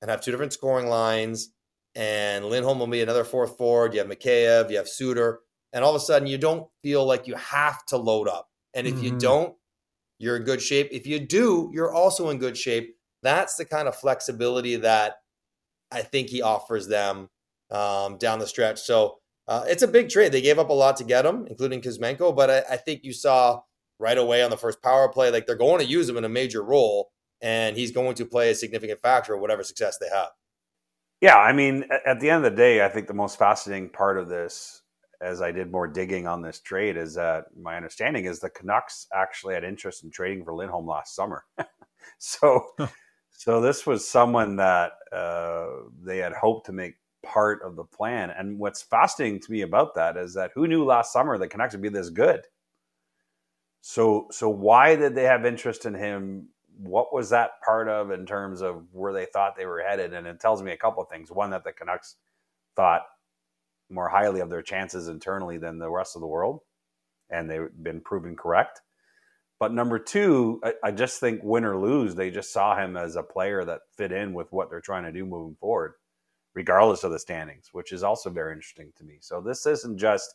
[0.07, 1.51] and have two different scoring lines.
[1.97, 3.93] And Lindholm will be another fourth forward.
[3.93, 5.41] You have Mikheyev, you have Suter.
[5.73, 8.49] And all of a sudden, you don't feel like you have to load up.
[8.75, 9.19] And if you Mhm.
[9.19, 9.57] don't,
[10.19, 10.89] you're in good shape.
[10.93, 12.97] If you do, you're also in good shape.
[13.23, 15.17] That's the kind of flexibility that
[15.91, 17.29] I think he offers them
[17.71, 18.81] um, down the stretch.
[18.81, 20.33] So uh, it's a big trade.
[20.33, 22.35] They gave up a lot to get him, including Kuzmenko.
[22.35, 23.61] But I, I think you saw
[23.99, 26.29] right away on the first power play, like they're going to use him in a
[26.29, 27.11] major role,
[27.43, 30.31] and he's going to play a significant factor of whatever success they have.
[31.21, 34.19] Yeah, I mean, at the end of the day, I think the most fascinating part
[34.19, 34.83] of this,
[35.21, 39.07] as I did more digging on this trade, is that my understanding is the Canucks
[39.15, 41.45] actually had interest in trading for Lindholm last summer.
[42.19, 42.67] so,
[43.31, 45.69] so this was someone that uh,
[46.03, 48.31] they had hoped to make part of the plan.
[48.31, 51.75] And what's fascinating to me about that is that who knew last summer the Canucks
[51.75, 52.43] would be this good?
[53.81, 56.49] So, so why did they have interest in him?
[56.79, 60.13] What was that part of in terms of where they thought they were headed?
[60.13, 61.31] And it tells me a couple of things.
[61.31, 62.17] One, that the Canucks
[62.75, 63.03] thought
[63.91, 66.61] more highly of their chances internally than the rest of the world,
[67.31, 68.81] and they've been proven correct.
[69.59, 73.17] But number two, I, I, just think win or lose, they just saw him as
[73.17, 75.95] a player that fit in with what they're trying to do moving forward,
[76.55, 79.17] regardless of the standings, which is also very interesting to me.
[79.21, 80.35] So this isn't just,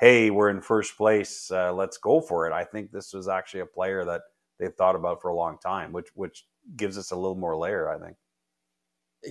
[0.00, 2.52] hey, we're in first place, uh, let's go for it.
[2.52, 4.22] I think this was actually a player that
[4.58, 7.88] they've thought about for a long time, which which gives us a little more layer,
[7.88, 8.16] I think.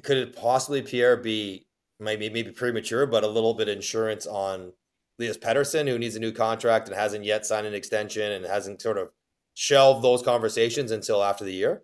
[0.03, 1.67] Could it possibly, Pierre, be
[1.99, 4.73] maybe maybe premature, but a little bit insurance on
[5.19, 8.81] Elias Pettersson, who needs a new contract and hasn't yet signed an extension and hasn't
[8.81, 9.09] sort of
[9.53, 11.83] shelved those conversations until after the year?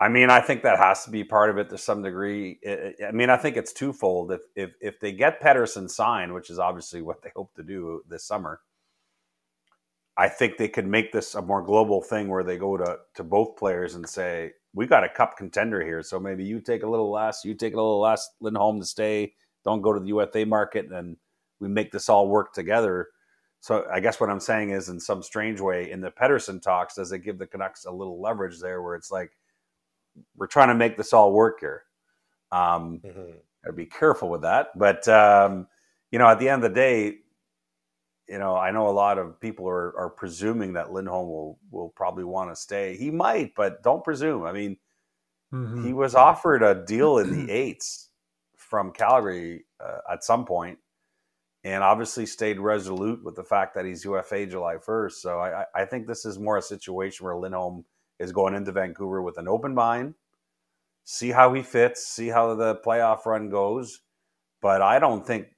[0.00, 2.58] I mean, I think that has to be part of it to some degree.
[3.06, 4.32] I mean, I think it's twofold.
[4.32, 8.02] If if if they get Pettersson signed, which is obviously what they hope to do
[8.08, 8.60] this summer,
[10.20, 13.24] I think they could make this a more global thing where they go to to
[13.24, 16.86] both players and say, "We got a cup contender here, so maybe you take a
[16.86, 19.32] little less, you take a little less, Lindholm to stay.
[19.64, 21.16] Don't go to the UFA market, and
[21.58, 23.08] we make this all work together."
[23.60, 26.96] So I guess what I'm saying is, in some strange way, in the Pettersson talks,
[26.96, 29.30] does it give the Canucks a little leverage there, where it's like
[30.36, 31.84] we're trying to make this all work here?
[32.52, 33.38] Um, mm-hmm.
[33.66, 35.66] I'd be careful with that, but um,
[36.10, 37.20] you know, at the end of the day,
[38.30, 41.88] you know, I know a lot of people are, are presuming that Lindholm will will
[41.90, 42.96] probably want to stay.
[42.96, 44.44] He might, but don't presume.
[44.44, 44.76] I mean,
[45.52, 45.84] mm-hmm.
[45.84, 48.10] he was offered a deal in the eights
[48.56, 50.78] from Calgary uh, at some point
[51.64, 55.12] and obviously stayed resolute with the fact that he's UFA July 1st.
[55.12, 57.84] So I, I think this is more a situation where Lindholm
[58.18, 60.14] is going into Vancouver with an open mind,
[61.04, 64.00] see how he fits, see how the playoff run goes.
[64.62, 65.48] But I don't think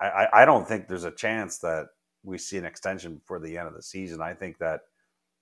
[0.00, 1.88] I, I don't think there's a chance that
[2.22, 4.22] we see an extension before the end of the season.
[4.22, 4.80] I think that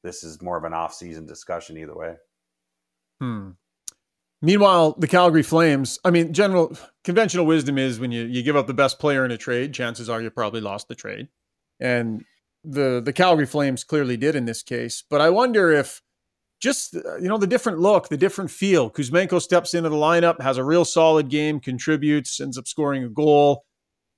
[0.03, 2.17] this is more of an off-season discussion either way.
[3.21, 3.51] Hmm.
[4.41, 8.69] Meanwhile, the Calgary Flames, I mean, general conventional wisdom is when you, you give up
[8.69, 11.29] the best player in a trade, chances are you probably lost the trade.
[11.81, 12.25] And
[12.65, 15.03] the the Calgary Flames clearly did in this case.
[15.09, 16.03] But I wonder if
[16.61, 18.91] just you know the different look, the different feel.
[18.91, 23.09] Kuzmenko steps into the lineup, has a real solid game, contributes, ends up scoring a
[23.09, 23.65] goal.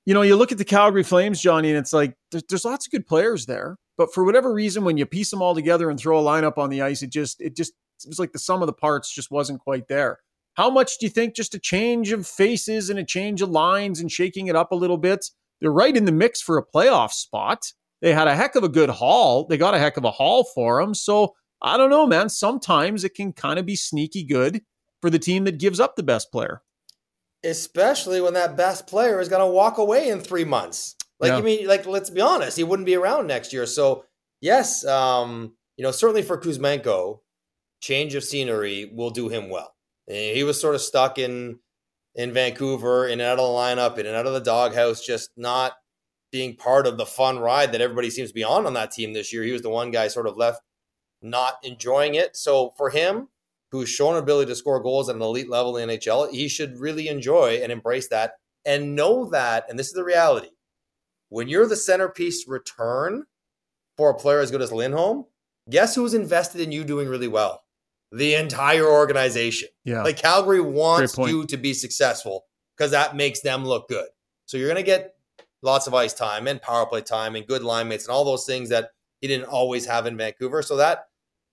[0.07, 2.87] You know, you look at the Calgary Flames, Johnny, and it's like there's, there's lots
[2.87, 5.99] of good players there, but for whatever reason, when you piece them all together and
[5.99, 8.63] throw a lineup on the ice, it just it just it was like the sum
[8.63, 10.19] of the parts just wasn't quite there.
[10.55, 14.01] How much do you think just a change of faces and a change of lines
[14.01, 15.27] and shaking it up a little bit?
[15.61, 17.73] They're right in the mix for a playoff spot.
[18.01, 19.47] They had a heck of a good haul.
[19.47, 20.95] They got a heck of a haul for them.
[20.95, 22.31] So I don't know, man.
[22.31, 24.63] Sometimes it can kind of be sneaky good
[25.03, 26.63] for the team that gives up the best player.
[27.45, 30.97] Especially when that best player is going to walk away in three months.
[31.19, 31.39] Like, yeah.
[31.39, 33.67] I mean, like, let's be honest, he wouldn't be around next year.
[33.67, 34.05] So,
[34.41, 37.21] yes, um, you know, certainly for Kuzmenko,
[37.81, 39.75] change of scenery will do him well.
[40.07, 41.61] He was sort of stuck in
[42.17, 45.31] in Vancouver, in and out of the lineup, in and out of the doghouse, just
[45.37, 45.75] not
[46.33, 49.13] being part of the fun ride that everybody seems to be on on that team
[49.13, 49.43] this year.
[49.43, 50.61] He was the one guy sort of left
[51.23, 52.37] not enjoying it.
[52.37, 53.29] So for him,
[53.71, 56.79] who's shown ability to score goals at an elite level in the NHL, he should
[56.79, 58.33] really enjoy and embrace that
[58.65, 60.51] and know that, and this is the reality,
[61.29, 63.25] when you're the centerpiece return
[63.97, 65.27] for a player as good as Lindholm,
[65.69, 67.63] guess who's invested in you doing really well?
[68.13, 69.69] the entire organization.
[69.85, 70.03] Yeah.
[70.03, 74.09] Like Calgary wants you to be successful because that makes them look good.
[74.47, 75.15] So you're going to get
[75.63, 78.47] lots of ice time and power play time and good line mates and all those
[78.47, 80.63] things that he didn't always have in Vancouver.
[80.63, 81.07] So that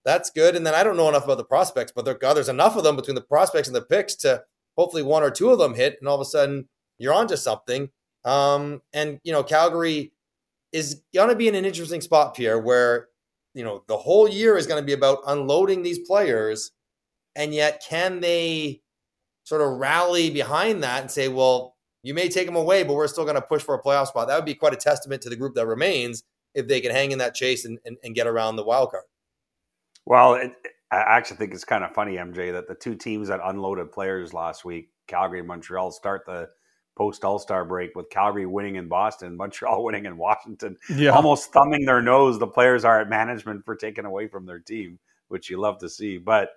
[0.07, 0.55] that's good.
[0.55, 2.83] And then I don't know enough about the prospects, but there, God, there's enough of
[2.83, 4.43] them between the prospects and the picks to
[4.77, 7.89] hopefully one or two of them hit, and all of a sudden you're onto something.
[8.23, 10.13] Um, and you know, Calgary
[10.71, 13.09] is going to be in an interesting spot, Pierre, where
[13.57, 16.71] you know the whole year is going to be about unloading these players
[17.35, 18.81] and yet can they
[19.43, 23.07] sort of rally behind that and say well you may take them away but we're
[23.07, 25.29] still going to push for a playoff spot that would be quite a testament to
[25.29, 28.27] the group that remains if they can hang in that chase and, and, and get
[28.27, 29.03] around the wild card
[30.07, 30.53] well it,
[30.91, 34.33] i actually think it's kind of funny mj that the two teams that unloaded players
[34.33, 36.49] last week calgary and montreal start the
[36.97, 41.11] post All Star break with Calgary winning in Boston, Montreal winning in Washington, yeah.
[41.11, 42.39] almost thumbing their nose.
[42.39, 45.89] The players are at management for taking away from their team, which you love to
[45.89, 46.17] see.
[46.17, 46.49] But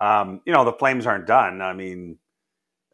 [0.00, 1.60] um, you know the Flames aren't done.
[1.60, 2.18] I mean,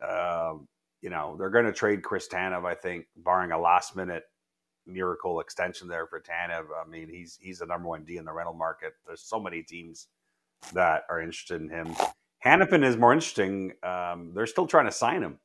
[0.03, 0.55] uh,
[1.03, 2.65] you know they're going to trade Chris Tanev.
[2.65, 4.25] I think, barring a last minute
[4.87, 6.67] miracle extension there for Tanev.
[6.75, 8.95] I mean, he's he's the number one D in the rental market.
[9.07, 10.09] There's so many teams
[10.73, 11.95] that are interested in him.
[12.45, 13.73] Hanifin is more interesting.
[13.83, 15.39] Um, they're still trying to sign him.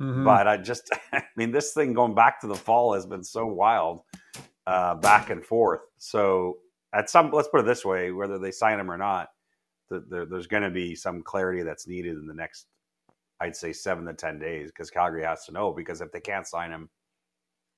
[0.00, 0.24] Mm-hmm.
[0.24, 3.46] But I just, I mean, this thing going back to the fall has been so
[3.46, 4.00] wild,
[4.66, 5.80] uh, back and forth.
[5.98, 6.58] So
[6.92, 9.28] at some, let's put it this way: whether they sign him or not,
[9.90, 12.66] the, the, there's going to be some clarity that's needed in the next,
[13.40, 15.72] I'd say, seven to ten days, because Calgary has to know.
[15.72, 16.88] Because if they can't sign him,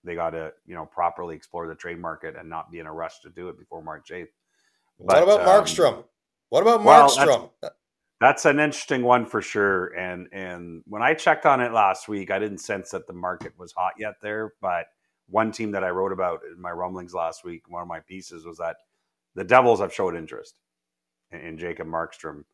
[0.07, 2.93] they got to, you know, properly explore the trade market and not be in a
[2.93, 4.33] rush to do it before March eighth.
[4.99, 6.05] What about um, Markstrom?
[6.49, 7.27] What about Markstrom?
[7.27, 7.75] Well, that's,
[8.21, 9.89] that's, an interesting one for sure.
[9.89, 13.53] And and when I checked on it last week, I didn't sense that the market
[13.59, 14.55] was hot yet there.
[14.63, 14.87] But
[15.29, 18.47] one team that I wrote about in my rumblings last week, one of my pieces
[18.47, 18.77] was that
[19.35, 20.55] the Devils have showed interest
[21.31, 22.45] in, in Jacob Markstrom.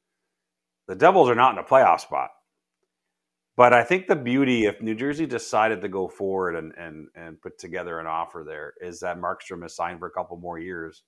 [0.88, 2.30] The Devils are not in a playoff spot.
[3.56, 7.40] But I think the beauty, if New Jersey decided to go forward and and and
[7.40, 11.02] put together an offer there, is that Markstrom is signed for a couple more years,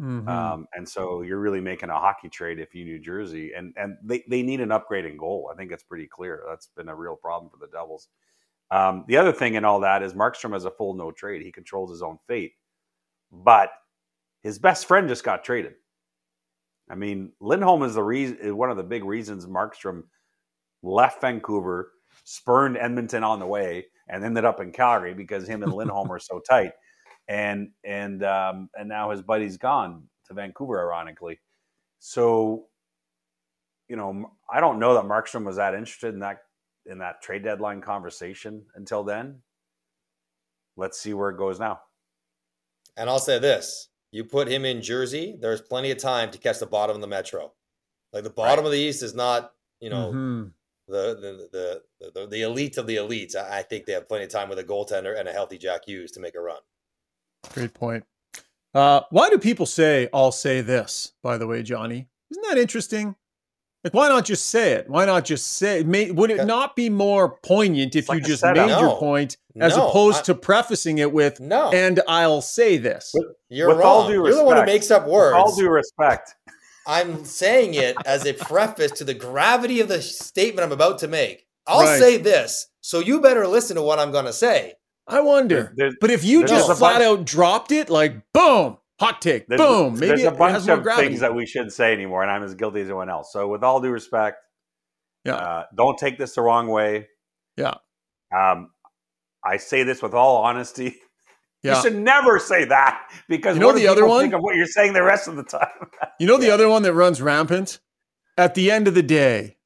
[0.00, 0.28] mm-hmm.
[0.28, 3.96] um, and so you're really making a hockey trade if you New Jersey, and and
[4.02, 5.48] they they need an upgrading goal.
[5.52, 8.08] I think it's pretty clear that's been a real problem for the Devils.
[8.72, 11.52] Um, the other thing in all that is Markstrom has a full no trade; he
[11.52, 12.54] controls his own fate,
[13.30, 13.70] but
[14.42, 15.74] his best friend just got traded.
[16.90, 20.04] I mean, Lindholm is the reason, one of the big reasons Markstrom
[20.86, 21.92] left Vancouver,
[22.24, 26.18] spurned Edmonton on the way, and ended up in Calgary because him and Lindholm are
[26.18, 26.72] so tight.
[27.28, 31.40] And and um, and now his buddy's gone to Vancouver, ironically.
[31.98, 32.66] So,
[33.88, 36.38] you know, I don't know that Markstrom was that interested in that
[36.86, 39.40] in that trade deadline conversation until then.
[40.76, 41.80] Let's see where it goes now.
[42.96, 46.60] And I'll say this: you put him in Jersey, there's plenty of time to catch
[46.60, 47.52] the bottom of the Metro.
[48.12, 48.66] Like the bottom right.
[48.66, 50.46] of the East is not, you know, mm-hmm
[50.88, 53.34] the the, the the the elite of the elites.
[53.34, 56.12] I think they have plenty of time with a goaltender and a healthy Jack Hughes
[56.12, 56.60] to make a run.
[57.52, 58.04] Great point.
[58.74, 61.12] Uh, why do people say "I'll say this"?
[61.22, 63.16] By the way, Johnny, isn't that interesting?
[63.86, 64.90] Like, why not just say it?
[64.90, 65.84] Why not just say?
[65.84, 68.80] May, would it not be more poignant if like you just made no.
[68.80, 71.70] your point as no, opposed I, to prefacing it with "No"?
[71.70, 73.14] And I'll say this.
[73.48, 74.10] You're with wrong.
[74.10, 75.34] You're the one who makes up words.
[75.34, 76.34] With all due respect,
[76.86, 81.08] I'm saying it as a preface to the gravity of the statement I'm about to
[81.08, 81.46] make.
[81.66, 81.98] I'll right.
[81.98, 84.74] say this, so you better listen to what I'm going to say.
[85.08, 85.72] I wonder.
[85.76, 89.60] There's, but if you just flat bunch, out dropped it, like boom, hot take, there's,
[89.60, 92.54] boom, maybe there's a bunch of things that we shouldn't say anymore, and I'm as
[92.54, 93.32] guilty as anyone else.
[93.32, 94.38] So, with all due respect,
[95.24, 97.08] yeah, uh, don't take this the wrong way.
[97.56, 97.74] Yeah.
[98.36, 98.70] Um,
[99.44, 100.96] I say this with all honesty.
[101.66, 101.76] Yeah.
[101.76, 104.22] You should never say that because you know the other one.
[104.22, 105.66] Think of what you're saying the rest of the time.
[106.20, 107.80] you know the other one that runs rampant.
[108.38, 109.56] At the end of the day.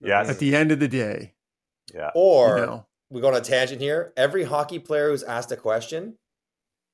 [0.00, 0.28] Yes.
[0.28, 1.34] At the end of the day.
[1.92, 2.10] Yeah.
[2.14, 2.86] Or you know.
[3.10, 4.12] we go on a tangent here.
[4.16, 6.16] Every hockey player who's asked a question.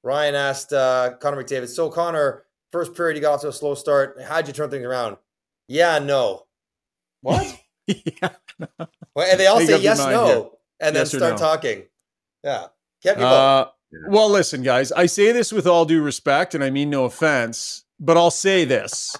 [0.02, 1.68] Ryan asked uh, Connor McDavid.
[1.68, 4.22] So Connor, first period you got off to a slow start.
[4.22, 5.18] How'd you turn things around?
[5.68, 6.46] Yeah, no.
[7.20, 7.60] What?
[7.86, 8.30] yeah.
[9.14, 10.44] Well, and they all say yes, no, here.
[10.80, 11.38] and yes then start no.
[11.38, 11.84] talking.
[12.44, 12.66] Yeah.
[13.02, 13.68] Kept you uh,
[14.08, 17.84] well, listen, guys, I say this with all due respect, and I mean no offense,
[17.98, 19.16] but I'll say this.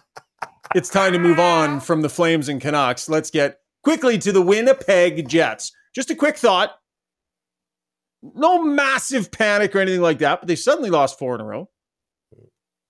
[0.74, 3.08] it's time to move on from the Flames and Canucks.
[3.08, 5.72] Let's get quickly to the Winnipeg Jets.
[5.94, 6.72] Just a quick thought.
[8.22, 11.70] No massive panic or anything like that, but they suddenly lost four in a row.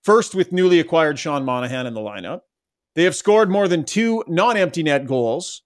[0.03, 2.41] First, with newly acquired Sean Monahan in the lineup.
[2.95, 5.62] They have scored more than two non empty net goals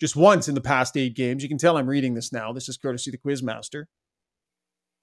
[0.00, 1.42] just once in the past eight games.
[1.42, 2.52] You can tell I'm reading this now.
[2.52, 3.84] This is courtesy the Quizmaster.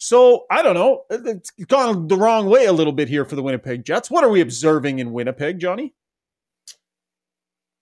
[0.02, 1.04] So I don't know.
[1.12, 4.10] It's gone the wrong way a little bit here for the Winnipeg Jets.
[4.10, 5.94] What are we observing in Winnipeg, Johnny?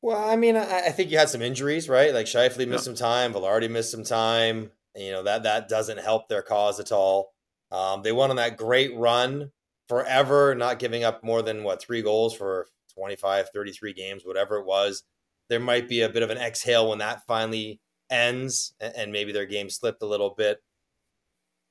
[0.02, 2.14] Well, I mean, I, I think you had some injuries, right?
[2.14, 2.94] Like Scheifele missed yeah.
[2.94, 4.70] some time, Vilardi missed some time.
[4.98, 7.32] You know that that doesn't help their cause at all.
[7.72, 9.54] Um, they went on that great run
[9.88, 14.66] forever, not giving up more than what three goals for 25, 33 games, whatever it
[14.66, 15.04] was.
[15.48, 17.80] There might be a bit of an exhale when that finally
[18.12, 20.62] ends, and maybe their game slipped a little bit.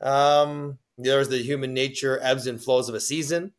[0.00, 3.52] Um, there's the human nature ebbs and flows of a season.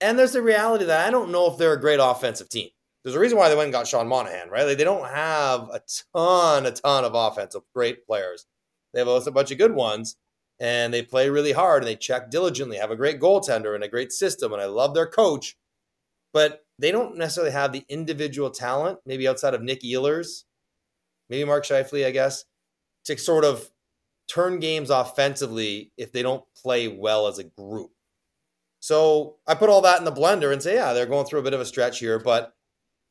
[0.00, 2.68] And there's the reality that I don't know if they're a great offensive team.
[3.02, 4.66] There's a reason why they went and got Sean Monahan, right?
[4.66, 5.80] Like they don't have a
[6.12, 8.46] ton, a ton of offensive great players.
[8.92, 10.16] They have a bunch of good ones,
[10.58, 13.88] and they play really hard and they check diligently, have a great goaltender and a
[13.88, 14.52] great system.
[14.52, 15.56] And I love their coach,
[16.32, 20.44] but they don't necessarily have the individual talent, maybe outside of Nick Ehlers,
[21.28, 22.44] maybe Mark Scheifele, I guess,
[23.04, 23.70] to sort of
[24.28, 27.90] turn games offensively if they don't play well as a group.
[28.80, 31.44] So I put all that in the blender and say, yeah, they're going through a
[31.44, 32.54] bit of a stretch here, but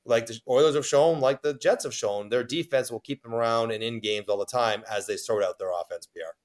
[0.05, 3.33] like the Oilers have shown, like the Jets have shown, their defense will keep them
[3.33, 6.07] around and in games all the time as they sort out their offense.
[6.07, 6.35] PR.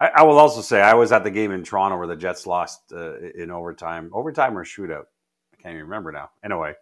[0.00, 2.46] I, I will also say I was at the game in Toronto where the Jets
[2.46, 5.04] lost uh, in overtime, overtime or shootout.
[5.52, 6.30] I can't even remember now.
[6.44, 6.74] Anyway,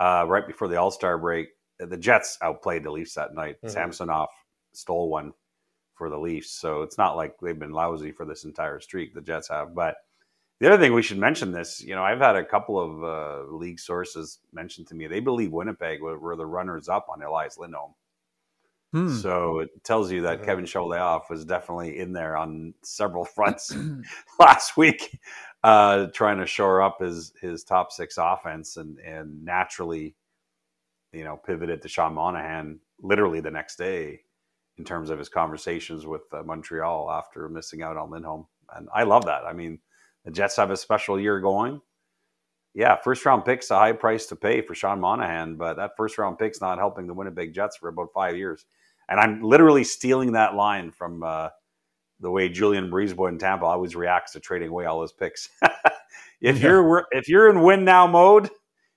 [0.00, 3.56] uh, right before the All Star break, the Jets outplayed the Leafs that night.
[3.58, 3.68] Mm-hmm.
[3.68, 4.28] Samsonov
[4.72, 5.32] stole one
[5.98, 6.52] for the Leafs.
[6.52, 9.12] So it's not like they've been lousy for this entire streak.
[9.12, 9.96] The Jets have, but
[10.60, 11.82] the other thing we should mention this.
[11.82, 15.52] You know, I've had a couple of uh, league sources mention to me they believe
[15.52, 17.94] Winnipeg were, were the runners up on Elias Lindholm.
[18.92, 19.14] Hmm.
[19.16, 23.74] So it tells you that Kevin Cheveldayoff was definitely in there on several fronts
[24.38, 25.18] last week.
[25.64, 30.14] uh, trying to shore up his his top six offense and and naturally,
[31.12, 34.20] you know, pivoted to Sean Monahan literally the next day
[34.78, 38.46] in terms of his conversations with uh, Montreal after missing out on Lindholm.
[38.74, 39.44] And I love that.
[39.44, 39.80] I mean,
[40.24, 41.80] the Jets have a special year going.
[42.74, 46.16] Yeah, first round pick's a high price to pay for Sean Monahan, but that first
[46.18, 48.66] round pick's not helping the Winnipeg Jets for about five years.
[49.08, 51.48] And I'm literally stealing that line from uh,
[52.20, 55.48] the way Julien BriseBois in Tampa always reacts to trading away all his picks.
[56.40, 58.50] if you're if you're in win now mode,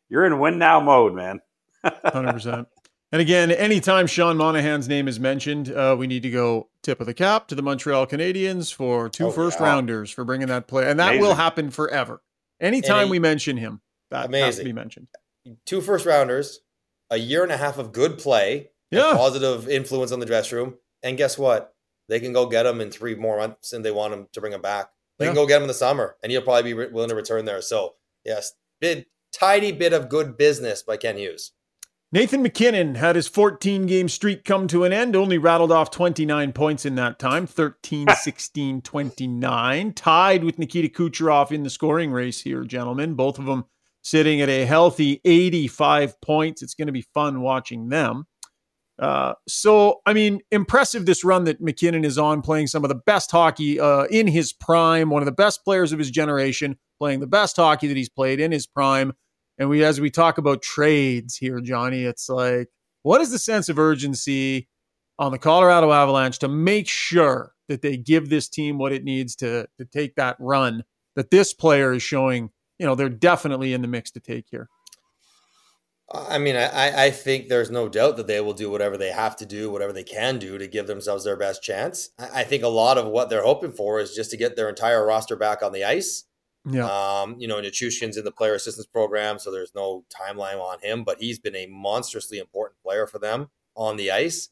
[0.10, 1.40] you're in win now mode, man.
[1.84, 2.68] Hundred percent.
[3.12, 7.08] And again, anytime Sean Monahan's name is mentioned, uh, we need to go tip of
[7.08, 9.66] the cap to the Montreal Canadiens for two oh, first yeah.
[9.66, 11.22] rounders for bringing that play, and that Amazing.
[11.22, 12.22] will happen forever.
[12.62, 13.82] Anytime he, we mention him,
[14.12, 14.46] that Amazing.
[14.46, 15.08] has to be mentioned.
[15.66, 16.62] Two first rounders,
[17.10, 19.14] a year and a half of good play, yeah.
[19.14, 21.76] positive influence on the dressing room, and guess what?
[22.08, 24.54] They can go get him in three more months, and they want him to bring
[24.54, 24.90] him back.
[25.20, 25.32] They yeah.
[25.32, 27.62] can go get him in the summer, and he'll probably be willing to return there.
[27.62, 31.52] So, yes, bit tidy bit of good business by Kent Hughes.
[32.14, 36.52] Nathan MacKinnon had his 14 game streak come to an end, only rattled off 29
[36.52, 39.94] points in that time 13, 16, 29.
[39.94, 43.14] Tied with Nikita Kucherov in the scoring race here, gentlemen.
[43.14, 43.64] Both of them
[44.04, 46.62] sitting at a healthy 85 points.
[46.62, 48.26] It's going to be fun watching them.
[49.00, 53.02] Uh, so, I mean, impressive this run that MacKinnon is on, playing some of the
[53.06, 57.22] best hockey uh, in his prime, one of the best players of his generation, playing
[57.22, 59.14] the best hockey that he's played in his prime.
[59.62, 62.70] And we, as we talk about trades here, Johnny, it's like,
[63.04, 64.68] what is the sense of urgency
[65.20, 69.36] on the Colorado Avalanche to make sure that they give this team what it needs
[69.36, 70.84] to to take that run
[71.16, 72.50] that this player is showing?
[72.80, 74.68] You know, they're definitely in the mix to take here.
[76.12, 79.36] I mean, I, I think there's no doubt that they will do whatever they have
[79.38, 82.10] to do, whatever they can do to give themselves their best chance.
[82.18, 85.06] I think a lot of what they're hoping for is just to get their entire
[85.06, 86.24] roster back on the ice
[86.66, 86.86] yeah.
[86.86, 91.04] Um, you know, Nichushkin's in the player assistance program, so there's no timeline on him,
[91.04, 94.50] but he's been a monstrously important player for them on the ice.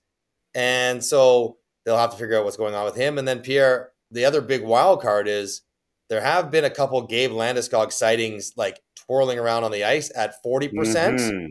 [0.56, 3.18] And so they'll have to figure out what's going on with him.
[3.18, 5.62] And then Pierre, the other big wild card is
[6.10, 10.44] there have been a couple Gabe Landeskog sightings like twirling around on the ice at
[10.44, 11.46] 40%, percent mm hmm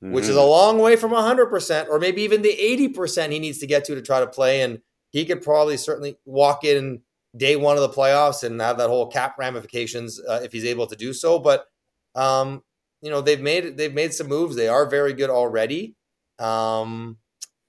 [0.00, 0.50] which is a mm-hmm.
[0.50, 2.56] long way from 100%, or maybe even the
[2.94, 4.60] 80% he needs to get to to try to play.
[4.60, 4.80] And
[5.10, 7.00] he could probably certainly walk in
[7.36, 10.86] day one of the playoffs and have that whole cap ramifications uh, if he's able
[10.86, 11.38] to do so.
[11.38, 11.66] But
[12.14, 12.62] um,
[13.02, 14.56] you know they've made they've made some moves.
[14.56, 15.94] They are very good already.
[16.38, 17.18] Um,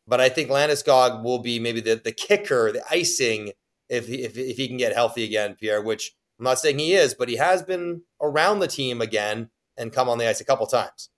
[0.07, 3.51] but I think Landeskog will be maybe the the kicker, the icing
[3.89, 5.81] if he, if if he can get healthy again, Pierre.
[5.81, 9.93] Which I'm not saying he is, but he has been around the team again and
[9.93, 11.09] come on the ice a couple times.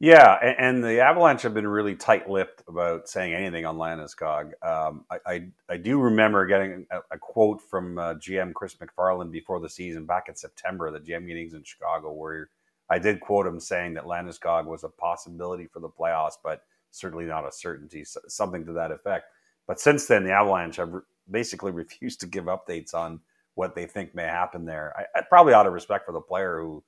[0.00, 4.52] Yeah, and, the Avalanche have been really tight-lipped about saying anything on Landeskog.
[4.64, 9.32] Um, I, I, I do remember getting a, a quote from uh, GM Chris MacFarland
[9.32, 12.48] before the season back in September, the GM meetings in Chicago, where
[12.88, 17.24] I did quote him saying that Landeskog was a possibility for the playoffs, but certainly
[17.24, 19.24] not a certainty, something to that effect.
[19.66, 20.92] But since then, the Avalanche have
[21.28, 23.18] basically refused to give updates on
[23.56, 24.94] what they think may happen there.
[24.96, 26.84] I, I probably out of respect for the player who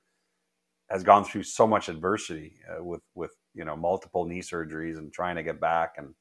[0.91, 5.13] has gone through so much adversity uh, with with you know multiple knee surgeries and
[5.13, 6.13] trying to get back and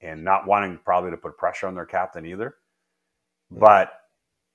[0.00, 2.56] and not wanting probably to put pressure on their captain either.
[3.50, 3.92] But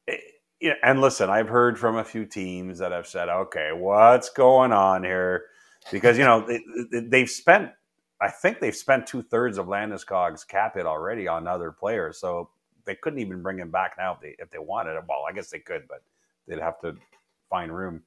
[0.07, 0.21] it,
[0.61, 4.71] eh, and listen, I've heard from a few teams that have said, "Okay, what's going
[4.71, 5.45] on here?"
[5.91, 6.47] Because you know
[6.91, 7.71] they, have spent,
[8.21, 12.51] I think they've spent two thirds of Landeskog's cap hit already on other players, so
[12.85, 14.93] they couldn't even bring him back now if they if they wanted.
[15.09, 16.03] Well, I guess they could, but
[16.47, 16.95] they'd have to
[17.49, 18.03] find room.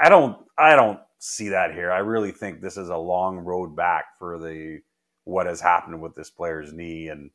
[0.00, 1.92] I don't I don't see that here.
[1.92, 4.80] I really think this is a long road back for the
[5.24, 7.30] what has happened with this player's knee and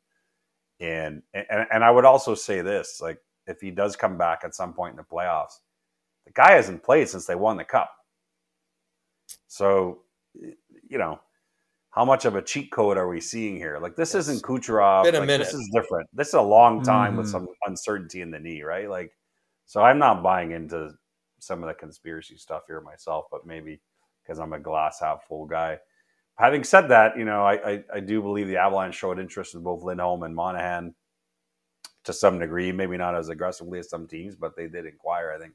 [0.80, 4.54] and and, and I would also say this like if he does come back at
[4.54, 5.60] some point in the playoffs,
[6.26, 7.90] the guy hasn't played since they won the cup.
[9.48, 10.00] So,
[10.36, 11.20] you know,
[11.92, 13.80] how much of a cheat code are we seeing here?
[13.80, 14.28] Like this yes.
[14.28, 15.04] isn't Kucherov.
[15.04, 15.46] Been a like, minute.
[15.46, 16.10] This is different.
[16.14, 17.18] This is a long time mm.
[17.18, 18.90] with some uncertainty in the knee, right?
[18.90, 19.12] Like,
[19.66, 20.92] so I'm not buying into
[21.48, 23.82] some of the conspiracy stuff here myself, but maybe
[24.22, 25.80] because I'm a glass half full guy.
[26.36, 29.64] Having said that, you know, I, I, I, do believe the Avalanche showed interest in
[29.64, 30.94] both Lindholm and Monahan
[32.04, 35.34] to some degree, maybe not as aggressively as some teams, but they did inquire.
[35.36, 35.54] I think.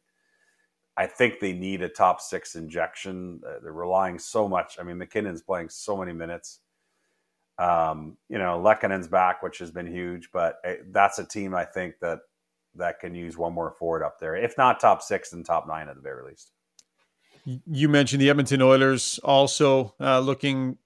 [0.95, 3.41] I think they need a top six injection.
[3.47, 4.77] Uh, they're relying so much.
[4.79, 6.61] I mean, MacKinnon's playing so many minutes.
[7.59, 11.65] Um, you know, Lehkonen's back, which has been huge, but uh, that's a team I
[11.65, 12.19] think that
[12.77, 14.37] that can use one more forward up there.
[14.37, 16.53] If not top six, then top nine at the very least.
[17.67, 20.79] You mentioned the Edmonton Oilers also uh, looking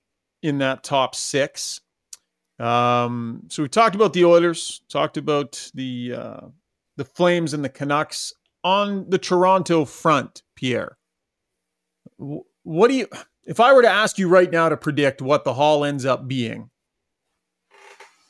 [0.43, 1.81] in that top six.
[2.59, 6.41] Um, so we talked about the Oilers, talked about the uh,
[6.97, 8.33] the Flames and the Canucks.
[8.67, 10.99] on the Toronto front, Pierre.
[12.19, 13.07] What do you,
[13.47, 16.27] if I were to ask you right now to predict what the haul ends up
[16.27, 16.71] being,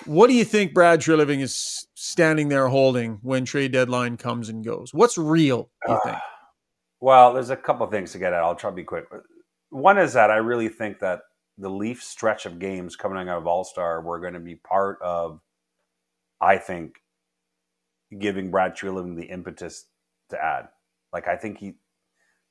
[0.06, 4.64] what do you think Brad Treliving is standing there holding when trade deadline comes and
[4.64, 4.94] goes?
[4.94, 6.16] What's real, do you think?
[6.16, 6.20] Uh,
[7.00, 8.40] well, there's a couple of things to get at.
[8.40, 9.04] I'll try to be quick.
[9.70, 11.20] One is that I really think that
[11.58, 14.98] the Leaf stretch of games coming out of All Star were going to be part
[15.02, 15.40] of,
[16.40, 16.96] I think,
[18.16, 19.86] giving Brad Treliving the impetus
[20.30, 20.68] to add.
[21.12, 21.72] Like I think he, I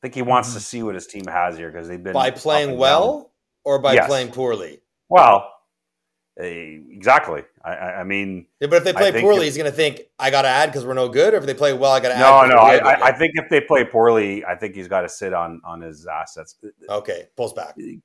[0.02, 0.58] think he wants mm-hmm.
[0.58, 3.26] to see what his team has here because they've been by playing well down.
[3.64, 4.08] or by yes.
[4.08, 4.80] playing poorly.
[5.10, 5.52] Well,
[6.38, 7.44] Eh, exactly.
[7.64, 10.30] I, I, mean, yeah, but if they play poorly, if, he's going to think I
[10.32, 11.34] got to add because we're no good.
[11.34, 12.50] Or if they play well, I got to no, add.
[12.50, 12.62] No, no.
[12.62, 15.80] I, I, think if they play poorly, I think he's got to sit on on
[15.80, 16.56] his assets.
[16.62, 17.76] Uh, uh, okay, pulls back.
[17.80, 17.96] Eh,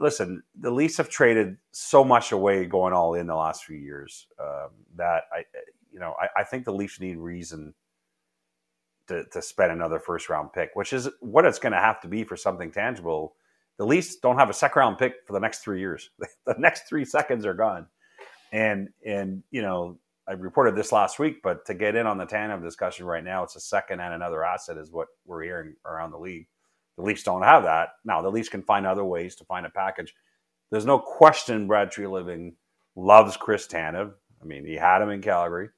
[0.00, 4.26] listen, the Leafs have traded so much away going all in the last few years
[4.40, 5.60] um, that I, eh,
[5.92, 7.74] you know, I, I think the Leafs need reason
[9.06, 12.08] to, to spend another first round pick, which is what it's going to have to
[12.08, 13.34] be for something tangible
[13.78, 16.10] the Leafs don't have a second round pick for the next three years.
[16.46, 17.86] the next three seconds are gone.
[18.52, 19.98] And and you know,
[20.28, 23.44] I reported this last week, but to get in on the Tanev discussion right now,
[23.44, 26.48] it's a second and another asset is what we're hearing around the league.
[26.96, 27.90] The Leafs don't have that.
[28.04, 30.14] Now the Leafs can find other ways to find a package.
[30.70, 32.54] There's no question Brad Treliving
[32.96, 34.12] loves Chris Tanev.
[34.42, 35.68] I mean, he had him in Calgary.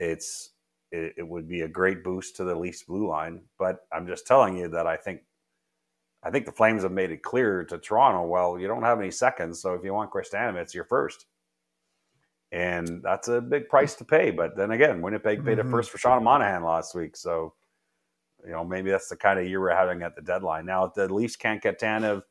[0.00, 0.50] It's
[0.90, 4.26] it, it would be a great boost to the Leafs blue line, but I'm just
[4.26, 5.20] telling you that I think
[6.22, 9.10] I think the Flames have made it clear to Toronto, well, you don't have any
[9.10, 11.26] seconds, so if you want Chris Tanev, it's your first.
[12.50, 14.30] And that's a big price to pay.
[14.30, 15.68] But then again, Winnipeg paid mm-hmm.
[15.68, 17.16] a first for Sean Monahan last week.
[17.16, 17.54] So,
[18.44, 20.64] you know, maybe that's the kind of year we're having at the deadline.
[20.64, 22.22] Now, if the Leafs can't get Tanev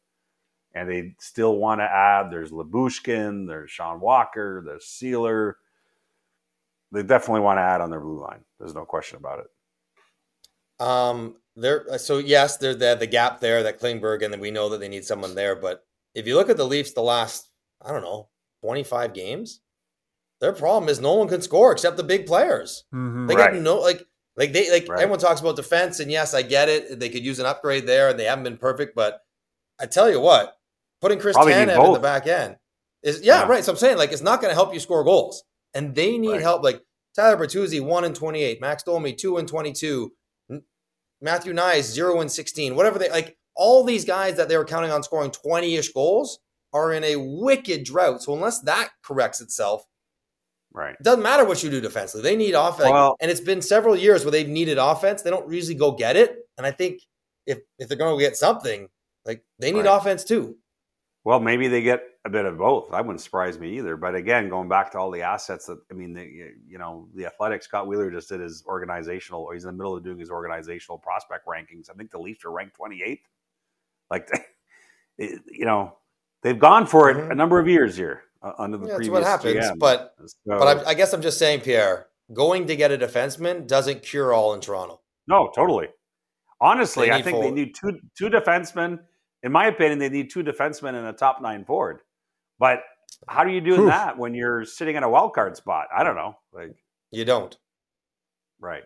[0.74, 5.54] and they still want to add, there's Lyubushkin, there's Sean Walker, there's Seeler.
[6.92, 8.44] They definitely want to add on their blue line.
[8.60, 10.84] There's no question about it.
[10.86, 14.51] Um, there, uh, so yes, there's the, the gap there that Klingberg, and then we
[14.51, 15.55] know that they need someone there.
[15.55, 15.84] But
[16.14, 17.49] if you look at the Leafs, the last
[17.84, 18.30] I don't know,
[18.64, 19.62] 25 games,
[20.39, 22.84] their problem is no one can score except the big players.
[22.93, 23.53] Mm-hmm, they right.
[23.53, 24.03] got no like
[24.36, 24.99] like they like right.
[24.99, 26.99] everyone talks about defense, and yes, I get it.
[26.99, 28.95] They could use an upgrade there, and they haven't been perfect.
[28.95, 29.20] But
[29.80, 30.55] I tell you what,
[31.01, 32.58] putting Chris Probably Tanev in the back end
[33.03, 33.64] is yeah, yeah, right.
[33.64, 35.43] So I'm saying like it's not going to help you score goals,
[35.74, 36.41] and they need right.
[36.41, 36.64] help.
[36.64, 36.82] Like
[37.16, 40.12] Tyler Bertuzzi, one in 28, Max Domi, two in 22.
[41.22, 44.91] Matthew Knies, 0 and 16, whatever they like, all these guys that they were counting
[44.91, 46.39] on scoring 20 ish goals
[46.74, 48.22] are in a wicked drought.
[48.22, 49.84] So unless that corrects itself,
[50.74, 52.30] right, it doesn't matter what you do defensively.
[52.30, 55.22] They need offense, well, and it's been several years where they've needed offense.
[55.22, 57.01] They don't usually go get it, and I think
[57.45, 58.89] if if they're going to get something,
[59.26, 59.97] like they need right.
[59.97, 60.57] offense too.
[61.28, 62.89] Well, maybe they get a bit of both.
[62.91, 63.97] That wouldn't surprise me either.
[63.97, 66.23] But again, going back to all the assets that I mean, the,
[66.65, 69.93] you know, the Athletic Scott Wheeler just did his organizational, or he's in the middle
[69.93, 71.89] of doing his organizational prospect rankings.
[71.91, 73.19] I think the Leafs are ranked 28th.
[74.09, 74.30] Like,
[75.17, 75.97] you know,
[76.43, 77.32] they've gone for it mm-hmm.
[77.32, 79.21] a number of years here uh, under the yeah, previous.
[79.21, 79.71] That's what happens.
[79.73, 79.80] GM.
[79.80, 83.67] But so, but I, I guess I'm just saying, Pierre, going to get a defenseman
[83.67, 85.01] doesn't cure all in Toronto.
[85.28, 85.88] No, totally.
[86.61, 87.47] Honestly, I think forward.
[87.47, 88.99] they need two two defensemen
[89.44, 92.02] in my opinion, they need two defensemen and a top nine forward.
[92.60, 92.80] But
[93.28, 93.90] how do you do Oof.
[93.90, 95.88] that when you're sitting in a wild card spot?
[95.96, 96.36] I don't know.
[96.54, 96.76] Like
[97.12, 97.56] you don't.
[98.60, 98.84] Right.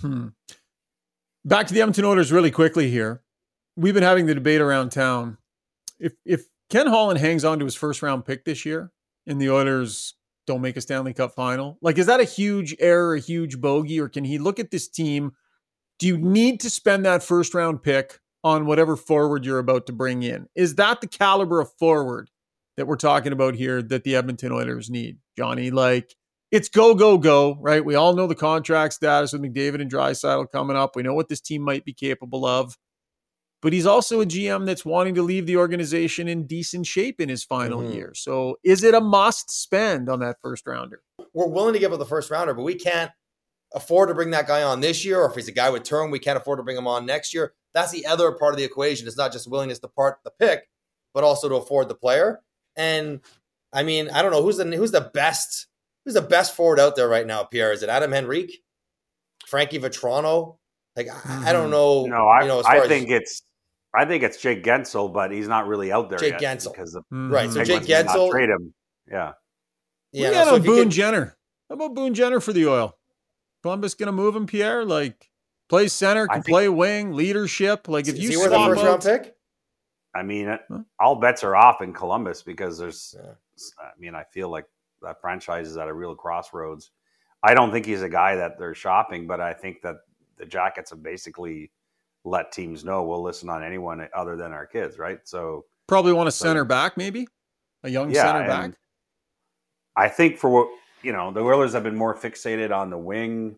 [0.00, 0.28] Hmm.
[1.44, 3.22] Back to the Edmonton Oilers really quickly here.
[3.76, 5.38] We've been having the debate around town.
[5.98, 8.92] If if Ken Holland hangs on to his first round pick this year
[9.26, 10.14] and the Oilers
[10.46, 14.00] don't make a Stanley Cup final, like is that a huge error, a huge bogey,
[14.00, 15.32] or can he look at this team?
[15.98, 19.92] Do you need to spend that first round pick on whatever forward you're about to
[19.92, 20.48] bring in.
[20.54, 22.30] Is that the caliber of forward
[22.76, 25.70] that we're talking about here that the Edmonton Oilers need, Johnny?
[25.70, 26.14] Like
[26.50, 27.84] it's go, go, go, right?
[27.84, 30.96] We all know the contract status with McDavid and Draisaitl coming up.
[30.96, 32.76] We know what this team might be capable of.
[33.62, 37.28] But he's also a GM that's wanting to leave the organization in decent shape in
[37.28, 37.92] his final mm-hmm.
[37.92, 38.12] year.
[38.14, 41.00] So is it a must spend on that first rounder?
[41.32, 43.12] We're willing to give up the first rounder, but we can't
[43.72, 46.10] afford to bring that guy on this year, or if he's a guy with term,
[46.10, 47.54] we can't afford to bring him on next year.
[47.74, 49.06] That's the other part of the equation.
[49.06, 50.68] It's not just willingness to part the pick,
[51.14, 52.40] but also to afford the player.
[52.76, 53.20] And
[53.72, 55.66] I mean, I don't know who's the who's the best
[56.04, 57.44] who's the best forward out there right now.
[57.44, 58.62] Pierre, is it Adam Henrique,
[59.46, 60.58] Frankie Vatrano?
[60.96, 61.46] Like mm-hmm.
[61.46, 62.06] I don't know.
[62.06, 63.42] No, I, you know, I think as, it's
[63.94, 66.94] I think it's Jake Guentzel, but he's not really out there Jake yet Guentzel because
[66.94, 67.32] of, mm-hmm.
[67.32, 67.50] right.
[67.50, 68.74] So Jake Guentzel trade him.
[69.10, 69.32] Yeah.
[70.12, 70.30] Yeah.
[70.30, 71.36] We no, so Boone get, Jenner.
[71.68, 72.96] How about Boone Jenner for the oil?
[73.62, 74.84] Columbus going to move him, Pierre?
[74.84, 75.30] Like
[75.72, 77.88] play center, can think, play wing, leadership.
[77.88, 79.34] Like if you see where the first round pick.
[80.14, 80.80] I mean, huh?
[81.00, 83.14] all bets are off in Columbus because there's.
[83.18, 83.32] Yeah.
[83.78, 84.66] I mean, I feel like
[85.00, 86.90] that franchise is at a real crossroads.
[87.42, 89.96] I don't think he's a guy that they're shopping, but I think that
[90.36, 91.70] the Jackets have basically
[92.24, 95.20] let teams know we'll listen on anyone other than our kids, right?
[95.24, 97.26] So probably want a center back, maybe
[97.82, 98.72] a young yeah, center back.
[99.96, 100.68] I think for what
[101.02, 103.56] you know, the Oilers have been more fixated on the wing.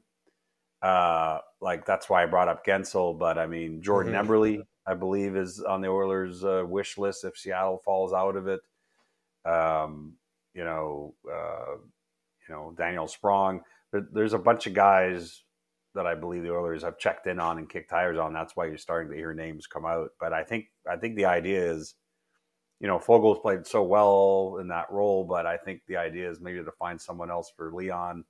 [0.83, 3.19] Uh, like that's why I brought up Guentzel.
[3.19, 4.31] But I mean, Jordan mm-hmm.
[4.31, 8.47] Eberle, I believe, is on the Oilers' uh, wish list if Seattle falls out of
[8.47, 8.61] it.
[9.47, 10.13] Um,
[10.53, 11.77] you know, uh,
[12.47, 13.63] you know, Daniel Sprong.
[13.93, 15.43] There, there's a bunch of guys
[15.95, 18.35] that I believe the Oilers have checked in on and kicked tires on.
[18.35, 20.11] That's why you're starting to hear names come out.
[20.21, 21.95] But I think I think the idea is
[22.81, 26.41] you know, Foegele's played so well in that role, but I think the idea is
[26.41, 28.25] maybe to find someone else for Leon.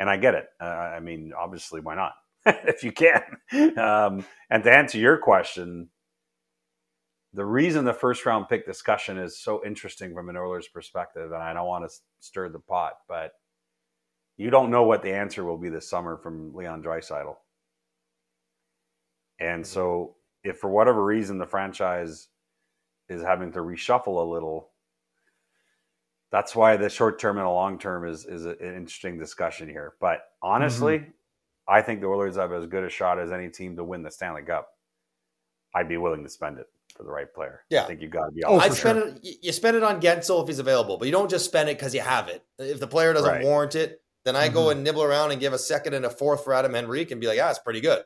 [0.00, 0.48] And I get it.
[0.60, 2.14] Uh, I mean, obviously, why not?
[2.66, 3.22] if you can.
[3.78, 5.88] Um, and to answer your question,
[7.32, 11.42] the reason the first round pick discussion is so interesting from an Oilers perspective, and
[11.42, 13.32] I don't want to stir the pot, but
[14.36, 17.34] you don't know what the answer will be this summer from Leon Draisaitl.
[19.38, 22.28] And so, if for whatever reason the franchise
[23.08, 24.70] is having to reshuffle a little.
[26.32, 29.94] That's why the short term and the long term is is an interesting discussion here.
[30.00, 31.10] But honestly, mm-hmm.
[31.68, 34.10] I think the Oilers have as good a shot as any team to win the
[34.10, 34.68] Stanley Cup.
[35.74, 37.62] I'd be willing to spend it for the right player.
[37.68, 38.44] Yeah, I think you got to be.
[38.44, 39.08] Oh, I'd spend sure.
[39.22, 39.38] it.
[39.42, 41.94] You spend it on Guentzel if he's available, but you don't just spend it because
[41.94, 42.44] you have it.
[42.58, 43.44] If the player doesn't right.
[43.44, 44.54] warrant it, then I mm-hmm.
[44.54, 47.20] go and nibble around and give a second and a fourth for Adam Henrique and
[47.20, 48.02] be like, yeah, it's pretty good.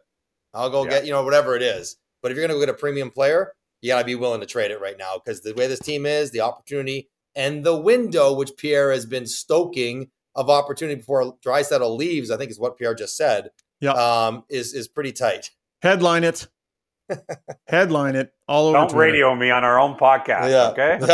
[0.52, 0.90] I'll go yeah.
[0.90, 1.96] get you know whatever it is.
[2.22, 4.40] But if you're going to go get a premium player, you got to be willing
[4.40, 7.76] to trade it right now because the way this team is, the opportunity and the
[7.76, 12.78] window, which Pierre has been stoking of opportunity before Draisaitl leaves, I think is what
[12.78, 13.50] Pierre just said.
[13.80, 15.50] Yeah, um, is is pretty tight.
[15.82, 16.48] Headline it.
[17.66, 18.78] Headline it all over.
[18.78, 19.12] Don't Twitter.
[19.12, 20.50] radio me on our own podcast.
[20.50, 20.68] Yeah.
[20.70, 20.98] Okay.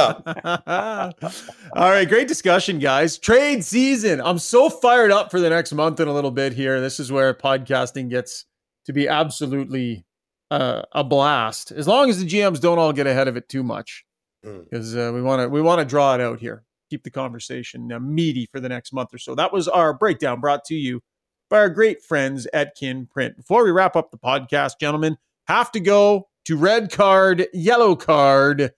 [0.67, 1.11] Yeah.
[1.77, 2.09] all right.
[2.09, 3.19] Great discussion, guys.
[3.19, 4.21] Trade season.
[4.21, 6.81] I'm so fired up for the next month and a little bit here.
[6.81, 8.45] This is where podcasting gets
[8.87, 10.05] to be absolutely
[10.51, 13.62] uh, a blast as long as the GMs don't all get ahead of it too
[13.62, 14.05] much
[14.43, 15.09] because mm.
[15.09, 18.01] uh, we want to we want to draw it out here keep the conversation uh,
[18.01, 19.34] meaty for the next month or so.
[19.34, 21.01] That was our breakdown brought to you
[21.49, 23.37] by our great friends at kin print.
[23.37, 25.16] Before we wrap up the podcast gentlemen
[25.47, 28.72] have to go to red card yellow card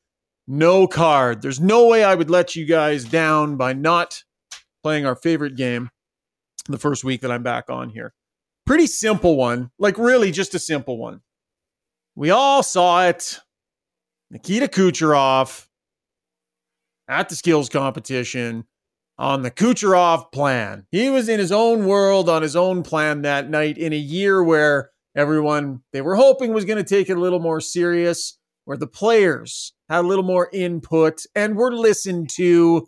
[0.51, 1.43] no card.
[1.43, 4.23] There's no way i would let you guys down by not
[4.83, 5.91] playing our favorite game
[6.67, 8.15] the first week that i'm back on here.
[8.67, 11.21] Pretty simple one like really just a simple one.
[12.15, 13.39] We all saw it.
[14.31, 15.68] Nikita Kucherov
[17.09, 18.65] at the skills competition
[19.19, 20.87] on the Kucherov plan.
[20.91, 24.43] He was in his own world on his own plan that night in a year
[24.43, 28.77] where everyone they were hoping was going to take it a little more serious, where
[28.77, 32.87] the players had a little more input and were listened to.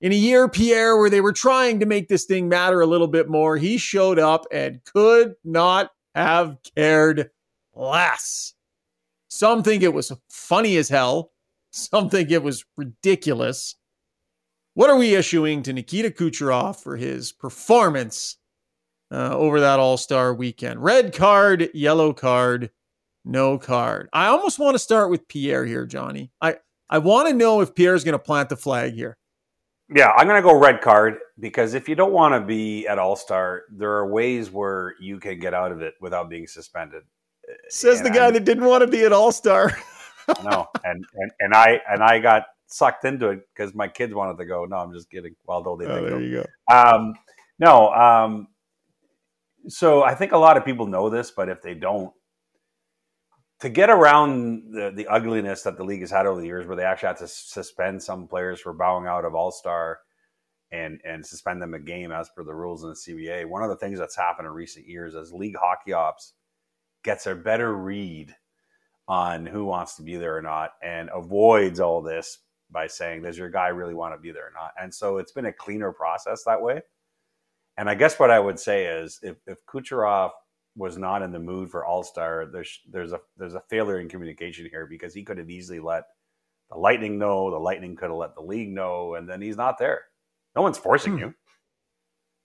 [0.00, 3.08] In a year, Pierre, where they were trying to make this thing matter a little
[3.08, 7.30] bit more, he showed up and could not have cared
[7.74, 8.54] less.
[9.28, 11.32] Some think it was funny as hell.
[11.90, 13.76] Some think it was ridiculous.
[14.74, 18.36] What are we issuing to Nikita Kucherov for his performance
[19.10, 20.82] uh, over that All Star weekend?
[20.82, 22.70] Red card, yellow card,
[23.24, 24.08] no card.
[24.12, 26.30] I almost want to start with Pierre here, Johnny.
[26.40, 26.56] I,
[26.90, 29.16] I want to know if Pierre's going to plant the flag here.
[29.94, 32.98] Yeah, I'm going to go red card because if you don't want to be at
[32.98, 37.02] All Star, there are ways where you can get out of it without being suspended.
[37.68, 39.76] Says the guy I'm, that didn't want to be an all star.
[40.44, 44.38] no, and, and and I and I got sucked into it because my kids wanted
[44.38, 44.64] to go.
[44.64, 45.34] No, I'm just kidding.
[45.46, 46.18] Well, though they oh, there go.
[46.18, 46.74] you go.
[46.74, 47.14] Um,
[47.58, 48.48] no, um,
[49.68, 52.12] so I think a lot of people know this, but if they don't,
[53.60, 56.76] to get around the, the ugliness that the league has had over the years, where
[56.76, 59.98] they actually had to suspend some players for bowing out of All Star
[60.70, 63.48] and and suspend them a game as per the rules in the CBA.
[63.48, 66.34] One of the things that's happened in recent years is league hockey ops
[67.02, 68.34] gets a better read
[69.08, 72.38] on who wants to be there or not and avoids all this
[72.70, 74.72] by saying, does your guy really want to be there or not?
[74.80, 76.82] And so it's been a cleaner process that way.
[77.78, 80.30] And I guess what I would say is if, if Kucherov
[80.76, 84.08] was not in the mood for All Star, there's there's a there's a failure in
[84.08, 86.04] communication here because he could have easily let
[86.70, 89.78] the Lightning know, the Lightning could have let the league know, and then he's not
[89.78, 90.02] there.
[90.54, 91.18] No one's forcing hmm.
[91.18, 91.34] you.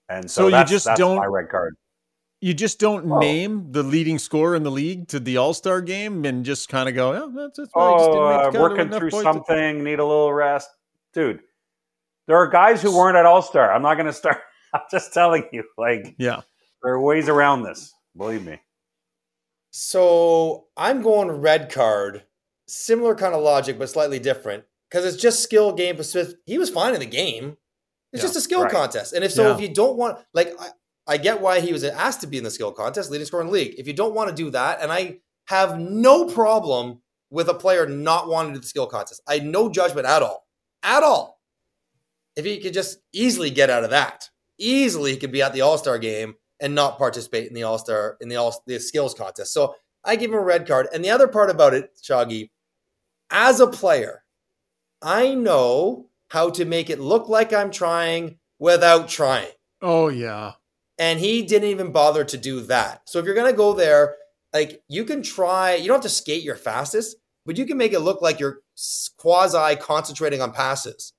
[0.10, 1.76] And so, so you just don't my red card.
[2.44, 5.80] You just don't well, name the leading scorer in the league to the All Star
[5.80, 9.82] game and just kind of go, oh, that's, that's oh, uh, working through something, to-
[9.82, 10.70] need a little rest,
[11.14, 11.40] dude.
[12.28, 13.74] There are guys who weren't at All Star.
[13.74, 14.40] I'm not going to start.
[14.74, 16.42] I'm just telling you, like, yeah,
[16.84, 17.94] there are ways around this.
[18.18, 18.60] Believe me.
[19.72, 22.26] So I'm going red card,
[22.68, 25.96] similar kind of logic, but slightly different because it's just skill game.
[25.96, 27.56] But Smith, he was fine in the game.
[28.12, 28.72] It's yeah, just a skill right.
[28.72, 29.56] contest, and if so, yeah.
[29.56, 30.72] if you don't want, like, I
[31.18, 33.54] get why he was asked to be in the skill contest, leading scorer in the
[33.54, 33.76] league.
[33.78, 37.86] If you don't want to do that, and I have no problem with a player
[37.88, 40.48] not wanting to do the skill contest, I no judgment at all,
[40.82, 41.40] at all.
[42.36, 45.62] If he could just easily get out of that, easily he could be at the
[45.62, 49.14] All Star game and not participate in the All Star in the all the skills
[49.14, 49.54] contest.
[49.54, 50.88] So I give him a red card.
[50.94, 52.50] And the other part about it, Shoggy,
[53.30, 54.24] as a player,
[55.02, 59.52] I know how to make it look like I'm trying without trying.
[59.82, 60.54] Oh yeah.
[60.98, 63.02] And he didn't even bother to do that.
[63.06, 64.16] So if you're gonna go there,
[64.54, 67.94] like you can try, you don't have to skate your fastest, but you can make
[67.94, 68.62] it look like you're
[69.18, 71.14] quasi concentrating on passes.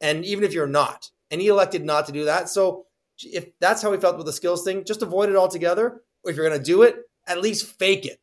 [0.00, 2.48] And even if you're not, and he elected not to do that.
[2.48, 2.86] So
[3.18, 6.02] if that's how he felt with the skills thing, just avoid it altogether.
[6.22, 6.96] Or if you're gonna do it,
[7.26, 8.20] at least fake it.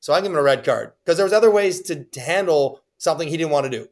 [0.00, 2.82] So I give him a red card because there was other ways to, to handle
[2.98, 3.88] something he didn't want to do.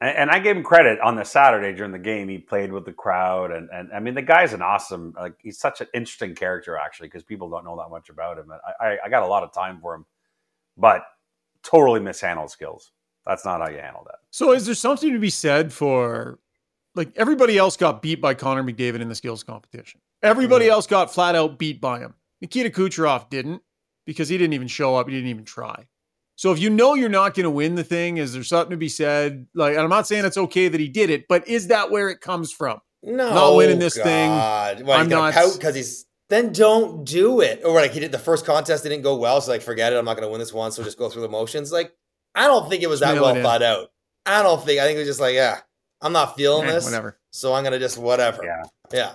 [0.00, 2.28] And, and, I gave him credit on the Saturday during the game.
[2.28, 5.14] He played with the crowd, and and I mean the guy's an awesome.
[5.16, 8.50] Like he's such an interesting character actually because people don't know that much about him.
[8.50, 10.06] I, I, I got a lot of time for him,
[10.76, 11.02] but
[11.62, 12.92] totally mishandled skills.
[13.26, 14.20] That's not how you handle that.
[14.30, 16.38] So is there something to be said for
[16.94, 20.00] like everybody else got beat by Connor McDavid in the skills competition.
[20.22, 20.72] Everybody mm-hmm.
[20.72, 22.14] else got flat out beat by him.
[22.40, 23.62] Nikita Kucherov didn't
[24.06, 25.08] because he didn't even show up.
[25.08, 25.86] He didn't even try.
[26.40, 28.78] So if you know you're not going to win the thing, is there something to
[28.78, 29.46] be said?
[29.54, 32.22] Like, I'm not saying it's okay that he did it, but is that where it
[32.22, 32.80] comes from?
[33.02, 34.04] No, not winning this God.
[34.78, 34.86] thing.
[34.86, 36.06] What, I'm not because he's.
[36.30, 37.60] Then don't do it.
[37.62, 39.96] Or like he did the first contest didn't go well, so like forget it.
[39.96, 41.72] I'm not going to win this one, so just go through the motions.
[41.72, 41.92] Like
[42.34, 43.88] I don't think it was that well thought out.
[44.24, 44.80] I don't think.
[44.80, 45.58] I think it was just like, yeah,
[46.00, 46.86] I'm not feeling eh, this.
[46.86, 47.20] Whatever.
[47.32, 48.42] So I'm gonna just whatever.
[48.42, 48.62] Yeah.
[48.90, 49.14] Yeah.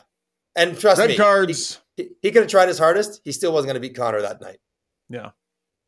[0.55, 1.81] And trust Red me, cards.
[1.97, 3.21] He, he, he could have tried his hardest.
[3.23, 4.59] He still wasn't gonna beat Connor that night.
[5.09, 5.31] Yeah.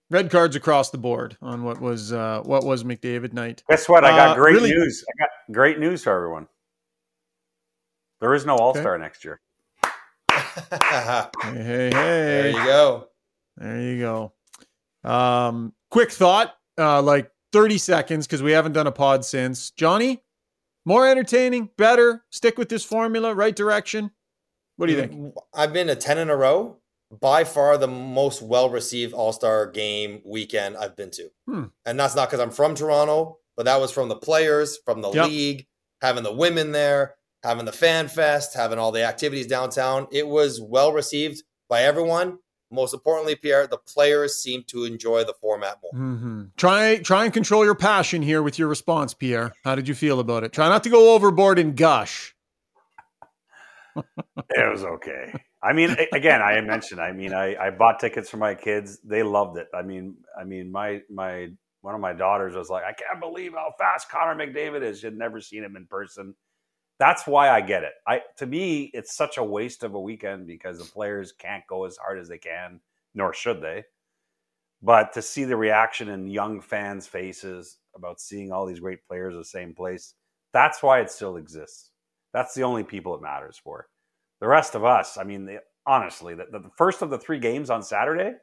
[0.10, 3.64] Red cards across the board on what was uh, what was McDavid night.
[3.70, 4.06] Guess what?
[4.06, 4.72] I got uh, great really?
[4.72, 5.04] news.
[5.10, 6.48] I got great news for everyone.
[8.22, 9.04] There is no All Star okay.
[9.04, 9.42] next year.
[10.32, 11.92] hey, hey, hey!
[11.92, 13.08] There you go.
[13.58, 14.34] There you go.
[15.04, 19.72] Um, quick thought, uh, like thirty seconds, because we haven't done a pod since.
[19.72, 20.24] Johnny,
[20.86, 22.24] more entertaining, better.
[22.30, 24.12] Stick with this formula, right direction.
[24.78, 25.36] What do you think?
[25.54, 26.78] I've been a ten in a row
[27.12, 31.30] by far the most well received All Star game weekend I've been to.
[31.48, 31.64] Hmm.
[31.86, 35.12] And that's not because I'm from Toronto, but that was from the players, from the
[35.12, 35.28] yep.
[35.28, 35.68] league,
[36.02, 40.08] having the women there, having the fan fest, having all the activities downtown.
[40.12, 42.40] It was well received by everyone.
[42.70, 45.94] Most importantly, Pierre, the players seem to enjoy the format more.
[45.94, 46.44] Mm-hmm.
[46.58, 49.54] Try try and control your passion here with your response, Pierre.
[49.64, 50.52] How did you feel about it?
[50.52, 52.36] Try not to go overboard and gush.
[53.96, 55.34] it was okay.
[55.68, 57.02] I mean, again, I mentioned.
[57.02, 59.00] I mean, I, I bought tickets for my kids.
[59.04, 59.68] They loved it.
[59.74, 61.50] I mean, I mean, my my
[61.82, 65.00] one of my daughters was like, I can't believe how fast Connor McDavid is.
[65.00, 66.36] She'd never seen him in person.
[67.00, 67.94] That's why I get it.
[68.08, 71.86] I to me, it's such a waste of a weekend because the players can't go
[71.86, 72.80] as hard as they can,
[73.14, 73.84] nor should they.
[74.82, 79.34] But to see the reaction in young fans' faces about seeing all these great players
[79.34, 80.14] in the same place,
[80.54, 81.92] that's why it still exists.
[82.32, 83.88] That's the only people it matters for
[84.40, 87.70] the rest of us, I mean, the, honestly, the, the first of the three games
[87.70, 88.34] on Saturday,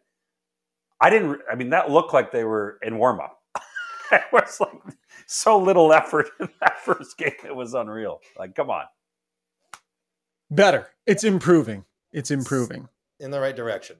[1.00, 1.40] I didn't.
[1.50, 3.38] I mean, that looked like they were in warm up.
[4.12, 7.32] it was like so little effort in that first game.
[7.44, 8.20] It was unreal.
[8.38, 8.84] Like, come on.
[10.50, 10.88] Better.
[11.06, 11.84] It's improving.
[12.12, 12.88] It's improving
[13.20, 13.96] in the right direction.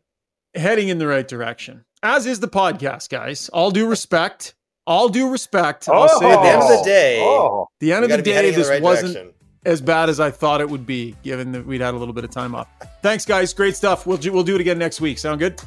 [0.55, 1.84] Heading in the right direction.
[2.03, 3.49] As is the podcast, guys.
[3.49, 4.55] All due respect.
[4.86, 5.88] All due respect.
[5.88, 7.20] Oh, I'll say at the end of the day.
[7.20, 7.66] Oh.
[7.80, 9.14] The end of the day, this right wasn't.
[9.14, 9.34] Direction
[9.64, 12.24] as bad as I thought it would be, given that we'd had a little bit
[12.24, 12.68] of time off.
[13.02, 13.52] Thanks, guys.
[13.52, 14.06] Great stuff.
[14.06, 15.18] We'll do, we'll do it again next week.
[15.18, 15.60] Sound good?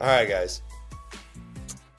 [0.00, 0.62] All right, guys.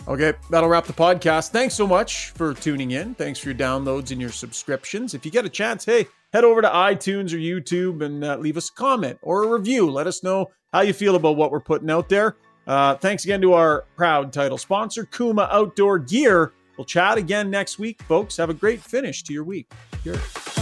[0.05, 1.51] Okay, that'll wrap the podcast.
[1.51, 3.15] Thanks so much for tuning in.
[3.15, 5.13] Thanks for your downloads and your subscriptions.
[5.13, 8.57] If you get a chance, hey, head over to iTunes or YouTube and uh, leave
[8.57, 9.89] us a comment or a review.
[9.89, 12.35] Let us know how you feel about what we're putting out there.
[12.67, 16.51] Uh, thanks again to our proud title sponsor, Kuma Outdoor Gear.
[16.77, 18.35] We'll chat again next week, folks.
[18.37, 19.71] Have a great finish to your week.
[20.03, 20.52] Cheers.